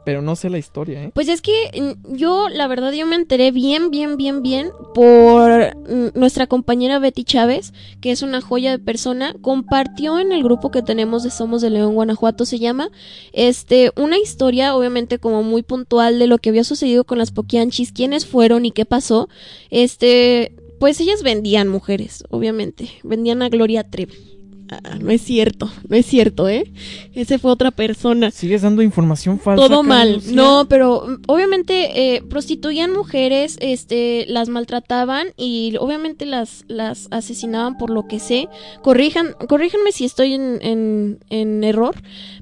[0.05, 1.11] pero no sé la historia, ¿eh?
[1.15, 5.77] Pues es que mm, yo, la verdad, yo me enteré bien, bien, bien, bien por
[5.77, 10.71] mm, nuestra compañera Betty Chávez, que es una joya de persona, compartió en el grupo
[10.71, 12.91] que tenemos de Somos de León, Guanajuato, se llama,
[13.33, 17.93] este, una historia, obviamente, como muy puntual de lo que había sucedido con las Poquianchis,
[17.93, 19.29] quiénes fueron y qué pasó.
[19.71, 24.32] Este, pues ellas vendían mujeres, obviamente, vendían a Gloria Trevi.
[24.73, 26.73] Ah, no es cierto, no es cierto, ¿eh?
[27.13, 28.31] Ese fue otra persona.
[28.31, 29.69] Sigues dando información falsa.
[29.69, 30.23] Todo mal.
[30.33, 37.77] No, pero mm, obviamente eh, prostituían mujeres, este, las maltrataban y obviamente las, las asesinaban
[37.77, 38.49] por lo que sé.
[38.83, 41.95] Corrijan, corríjanme si estoy en, en, error,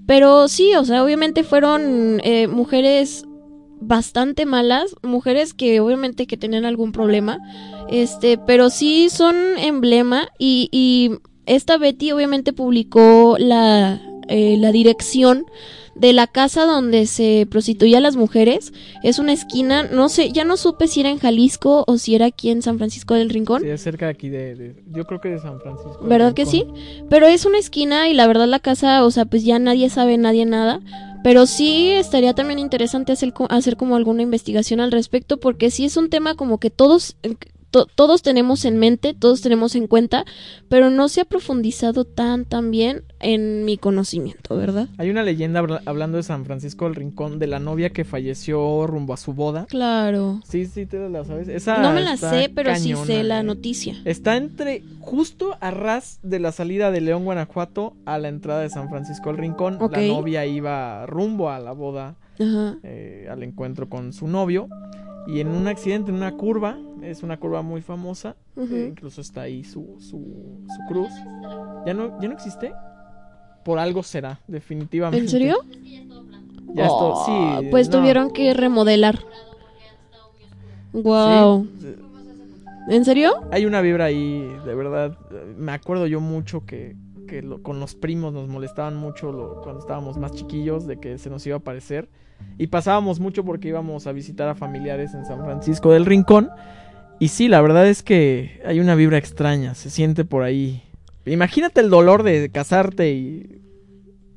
[0.07, 3.25] pero sí, o sea, obviamente fueron eh, mujeres
[3.81, 7.39] bastante malas, mujeres que obviamente que tenían algún problema,
[7.89, 11.19] este, pero sí son emblema y, y
[11.51, 15.47] esta Betty obviamente publicó la, eh, la dirección
[15.97, 18.73] de la casa donde se prostituía a las mujeres.
[19.03, 22.27] Es una esquina, no sé, ya no supe si era en Jalisco o si era
[22.27, 23.63] aquí en San Francisco del Rincón.
[23.63, 25.99] Sí, es cerca de aquí de, yo creo que de San Francisco.
[26.05, 26.65] ¿Verdad que sí?
[27.09, 30.17] Pero es una esquina y la verdad la casa, o sea, pues ya nadie sabe,
[30.17, 30.81] nadie nada.
[31.23, 35.97] Pero sí estaría también interesante hacer, hacer como alguna investigación al respecto porque sí es
[35.97, 37.17] un tema como que todos
[37.71, 40.25] todos tenemos en mente, todos tenemos en cuenta,
[40.69, 44.89] pero no se ha profundizado tan, tan bien en mi conocimiento, ¿verdad?
[44.99, 49.15] Hay una leyenda hablando de San Francisco del Rincón, de la novia que falleció rumbo
[49.15, 49.67] a su boda.
[49.67, 50.41] Claro.
[50.45, 51.67] Sí, sí, te la sabes.
[51.67, 53.97] no me la sé, pero sí sé la noticia.
[54.05, 58.71] Está entre, justo a ras de la salida de León, Guanajuato, a la entrada de
[58.71, 59.79] San Francisco del Rincón.
[59.91, 64.69] La novia iba rumbo a la boda, eh, al encuentro con su novio.
[65.27, 69.43] Y en un accidente, en una curva, es una curva muy famosa, eh, incluso está
[69.43, 71.13] ahí su, su, su, cruz.
[71.87, 72.73] ¿Ya no, ¿Ya no existe?
[73.65, 75.23] Por algo será, definitivamente.
[75.23, 75.59] ¿En serio?
[76.75, 77.33] Ya esto, sí.
[77.33, 79.19] Oh, pues tuvieron que remodelar.
[80.93, 81.69] Wow.
[82.89, 83.33] ¿En serio?
[83.53, 85.17] Hay una vibra ahí, de verdad.
[85.57, 86.97] Me acuerdo yo mucho que,
[87.29, 91.47] que con los primos nos molestaban mucho cuando estábamos más chiquillos de que se nos
[91.47, 92.09] iba a aparecer.
[92.59, 96.51] Y pasábamos mucho porque íbamos a visitar a familiares en San Francisco del Rincón.
[97.19, 100.83] Y sí, la verdad es que hay una vibra extraña, se siente por ahí.
[101.27, 103.61] Imagínate el dolor de casarte y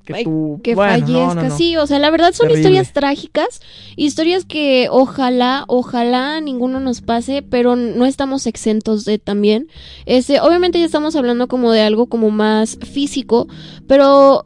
[0.03, 3.61] que tú que fallezcas, sí, o sea, la verdad son historias trágicas,
[3.95, 9.67] historias que ojalá, ojalá ninguno nos pase, pero no estamos exentos de también.
[10.05, 13.47] Este, obviamente ya estamos hablando como de algo como más físico,
[13.87, 14.45] pero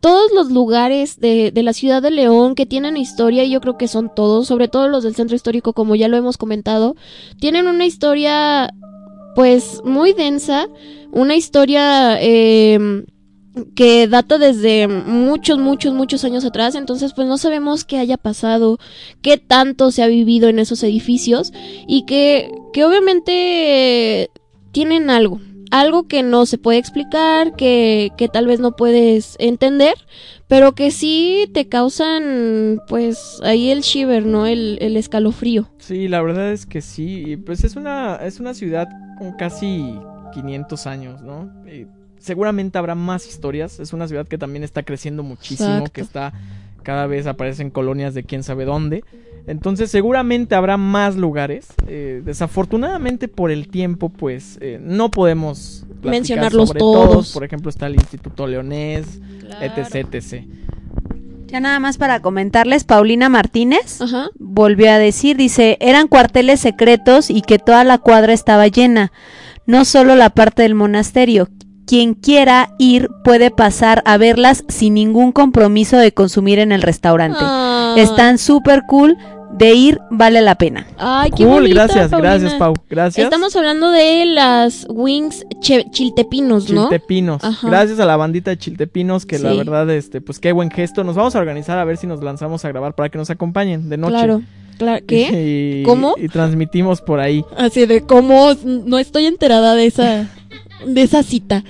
[0.00, 3.78] todos los lugares de, de, la ciudad de León que tienen historia, y yo creo
[3.78, 6.96] que son todos, sobre todo los del centro histórico, como ya lo hemos comentado,
[7.40, 8.70] tienen una historia,
[9.34, 10.68] pues, muy densa,
[11.10, 13.04] una historia eh,
[13.74, 18.78] que data desde muchos, muchos, muchos años atrás, entonces pues no sabemos qué haya pasado,
[19.22, 21.52] qué tanto se ha vivido en esos edificios,
[21.86, 24.30] y que, que obviamente
[24.72, 29.94] tienen algo, algo que no se puede explicar, que, que tal vez no puedes entender,
[30.46, 34.46] pero que sí te causan, pues, ahí el shiver, ¿no?
[34.46, 35.68] El, el escalofrío.
[35.78, 37.36] Sí, la verdad es que sí.
[37.36, 38.88] Pues es una, es una ciudad
[39.18, 39.98] con casi
[40.32, 41.50] 500 años, ¿no?
[42.18, 43.80] seguramente habrá más historias.
[43.80, 46.32] Es una ciudad que también está creciendo muchísimo, que está
[46.82, 49.04] cada vez aparecen colonias de quién sabe dónde.
[49.46, 51.68] Entonces seguramente habrá más lugares.
[51.86, 57.32] Eh, desafortunadamente por el tiempo, pues eh, no podemos mencionarlos todos.
[57.32, 59.20] Por ejemplo, está el Instituto Leonés,
[59.60, 60.44] etc, etc.
[61.46, 64.00] Ya nada más para comentarles, Paulina Martínez
[64.38, 69.12] volvió a decir, dice, eran cuarteles secretos y que toda la cuadra estaba llena,
[69.64, 71.48] no solo la parte del monasterio.
[71.88, 77.38] Quien quiera ir puede pasar a verlas sin ningún compromiso de consumir en el restaurante.
[77.40, 77.94] Ah.
[77.96, 79.16] Están súper cool
[79.52, 80.86] de ir vale la pena.
[80.98, 82.74] Ay, qué cool, gracias, gracias, Pau.
[82.90, 83.24] Gracias.
[83.24, 86.90] Estamos hablando de las wings chiltepinos, ¿no?
[86.90, 87.40] Chiltepinos.
[87.62, 91.04] Gracias a la bandita de Chiltepinos que la verdad este pues qué buen gesto.
[91.04, 93.88] Nos vamos a organizar a ver si nos lanzamos a grabar para que nos acompañen
[93.88, 94.12] de noche.
[94.12, 94.42] Claro.
[94.76, 95.82] Claro, ¿qué?
[95.86, 96.16] ¿Cómo?
[96.18, 97.44] Y transmitimos por ahí.
[97.56, 100.28] Así de cómo no estoy enterada de esa
[100.84, 101.64] de esa cita.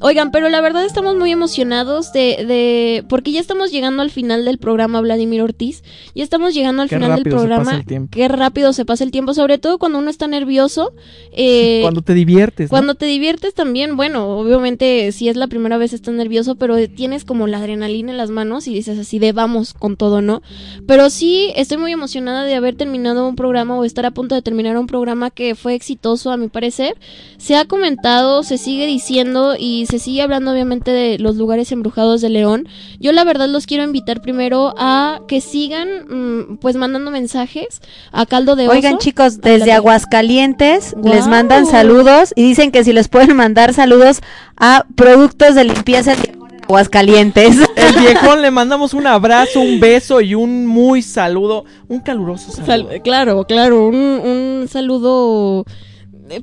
[0.00, 4.44] Oigan, pero la verdad estamos muy emocionados de, de, porque ya estamos llegando al final
[4.44, 5.82] del programa Vladimir Ortiz,
[6.14, 7.82] ya estamos llegando al final del programa.
[8.10, 10.92] Qué rápido se pasa el tiempo, sobre todo cuando uno está nervioso.
[11.32, 12.70] Eh, cuando te diviertes.
[12.70, 17.24] Cuando te diviertes también, bueno, obviamente si es la primera vez estás nervioso, pero tienes
[17.24, 20.42] como la adrenalina en las manos y dices así de vamos con todo, ¿no?
[20.86, 24.42] Pero sí estoy muy emocionada de haber terminado un programa o estar a punto de
[24.42, 26.96] terminar un programa que fue exitoso a mi parecer.
[27.36, 32.20] Se ha comentado, se sigue diciendo y se sigue hablando obviamente de los lugares embrujados
[32.20, 32.68] de León.
[33.00, 37.80] Yo la verdad los quiero invitar primero a que sigan mm, pues mandando mensajes
[38.12, 38.76] a Caldo de Oso.
[38.76, 44.20] Oigan chicos, desde Aguascalientes les mandan saludos y dicen que si les pueden mandar saludos
[44.56, 46.34] a productos de limpieza de
[46.64, 47.56] Aguascalientes.
[47.76, 52.90] El viejón le mandamos un abrazo, un beso y un muy saludo, un caluroso saludo.
[53.02, 55.64] claro, claro, un, un saludo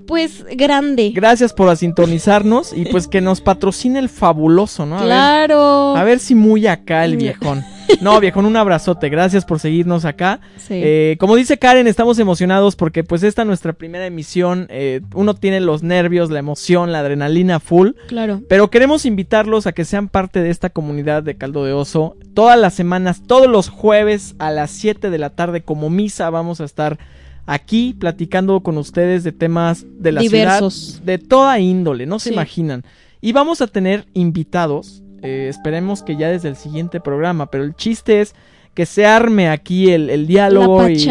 [0.06, 1.12] pues grande.
[1.14, 4.98] Gracias por sintonizarnos y pues que nos patrocine el fabuloso, ¿no?
[4.98, 5.96] claro.
[5.96, 7.64] a ver si muy acá el viejón.
[8.02, 9.10] No, viejón, un abrazote.
[9.10, 10.40] Gracias por seguirnos acá.
[10.70, 14.68] Eh, como dice Karen, estamos emocionados porque pues esta es nuestra primera emisión.
[14.70, 17.92] Eh, uno tiene los nervios, la emoción, la adrenalina full.
[18.08, 18.42] Claro.
[18.50, 22.16] Pero queremos invitarlos a que sean parte de esta comunidad de Caldo de Oso.
[22.34, 26.62] Todas las semanas, todos los jueves a las 7 de la tarde como misa vamos
[26.62, 26.98] a estar
[27.46, 30.74] aquí platicando con ustedes de temas de la Diversos.
[30.74, 32.84] ciudad, de toda índole, no se imaginan.
[33.22, 37.76] Y vamos a tener invitados, eh, esperemos que ya desde el siguiente programa, pero el
[37.76, 38.36] chiste es
[38.74, 41.10] que se arme aquí el, diálogo y,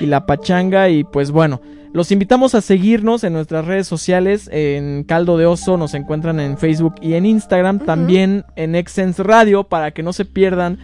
[0.00, 1.60] y, la pachanga y pues bueno.
[1.92, 4.50] Los invitamos a seguirnos en nuestras redes sociales.
[4.52, 7.78] En Caldo de Oso nos encuentran en Facebook y en Instagram.
[7.78, 10.78] También en Excense Radio para que no se pierdan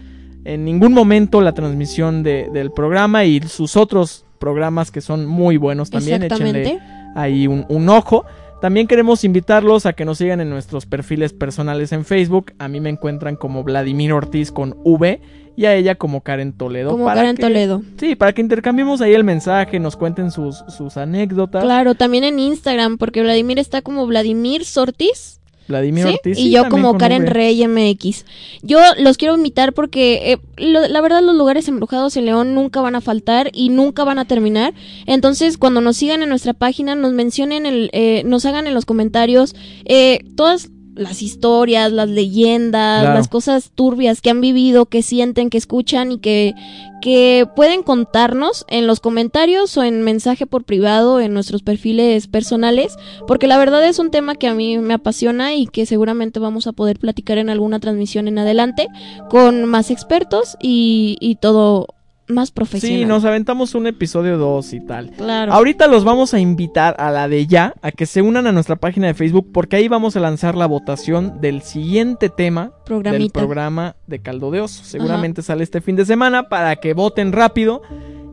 [0.47, 5.91] en ningún momento la transmisión del programa y sus otros programas que son muy buenos
[5.91, 6.25] también.
[6.25, 6.81] Échenle
[7.15, 8.27] ahí un, ojo.
[8.61, 12.53] También queremos invitarlos a que nos sigan en nuestros perfiles personales en Facebook.
[12.59, 15.21] A mí me encuentran como Vladimir Ortiz con V
[15.55, 16.91] y a ella como Karen Toledo.
[16.91, 17.83] Como Karen Toledo.
[17.99, 21.63] Sí, para que intercambiemos ahí el mensaje, nos cuenten sus, sus anécdotas.
[21.63, 26.39] Claro, también en Instagram, porque Vladimir está como Vladimir Sortiz Vladimir Ortiz.
[26.39, 28.25] Y yo como Karen Rey MX.
[28.63, 32.95] Yo los quiero invitar porque eh, la verdad los lugares embrujados en León nunca van
[32.95, 34.75] a faltar y nunca van a terminar.
[35.07, 38.85] Entonces cuando nos sigan en nuestra página, nos mencionen, el, eh, nos hagan en los
[38.85, 39.55] comentarios
[39.85, 45.59] eh, todas las historias, las leyendas, las cosas turbias que han vivido, que sienten, que
[45.59, 46.55] escuchan y que,
[47.01, 52.97] que pueden contarnos en los comentarios o en mensaje por privado en nuestros perfiles personales,
[53.27, 56.67] porque la verdad es un tema que a mí me apasiona y que seguramente vamos
[56.67, 58.89] a poder platicar en alguna transmisión en adelante
[59.31, 61.87] con más expertos y, y todo
[62.29, 62.99] más profesional.
[62.99, 65.11] Sí, nos aventamos un episodio 2 y tal.
[65.11, 65.53] Claro.
[65.53, 68.77] Ahorita los vamos a invitar a la de ya, a que se unan a nuestra
[68.77, 73.97] página de Facebook, porque ahí vamos a lanzar la votación del siguiente tema del programa
[74.07, 74.85] de Caldo de Oso.
[74.85, 77.83] Seguramente sale este fin de semana para que voten rápido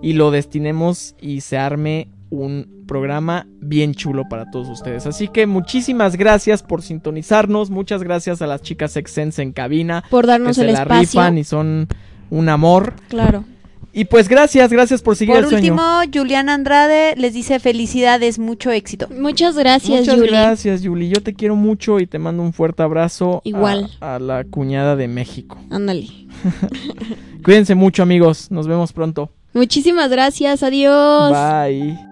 [0.01, 5.05] y lo destinemos y se arme un programa bien chulo para todos ustedes.
[5.05, 10.27] Así que muchísimas gracias por sintonizarnos, muchas gracias a las chicas Exense en cabina por
[10.27, 11.87] darnos que el se la rifan y son
[12.29, 12.93] un amor.
[13.09, 13.45] Claro.
[13.91, 15.75] Y pues gracias, gracias por seguir por el sueño.
[15.75, 19.07] Por último, Juliana Andrade les dice felicidades, mucho éxito.
[19.09, 21.09] Muchas gracias, Muchas gracias, Juli.
[21.09, 23.41] Yo te quiero mucho y te mando un fuerte abrazo.
[23.43, 23.89] Igual.
[24.01, 25.57] A, la cuñada de México.
[25.69, 26.07] Ándale.
[27.43, 28.51] Cuídense mucho, amigos.
[28.51, 29.31] Nos vemos pronto.
[29.53, 30.61] Muchísimas gracias.
[30.61, 31.31] Adiós.
[31.31, 32.08] Bye.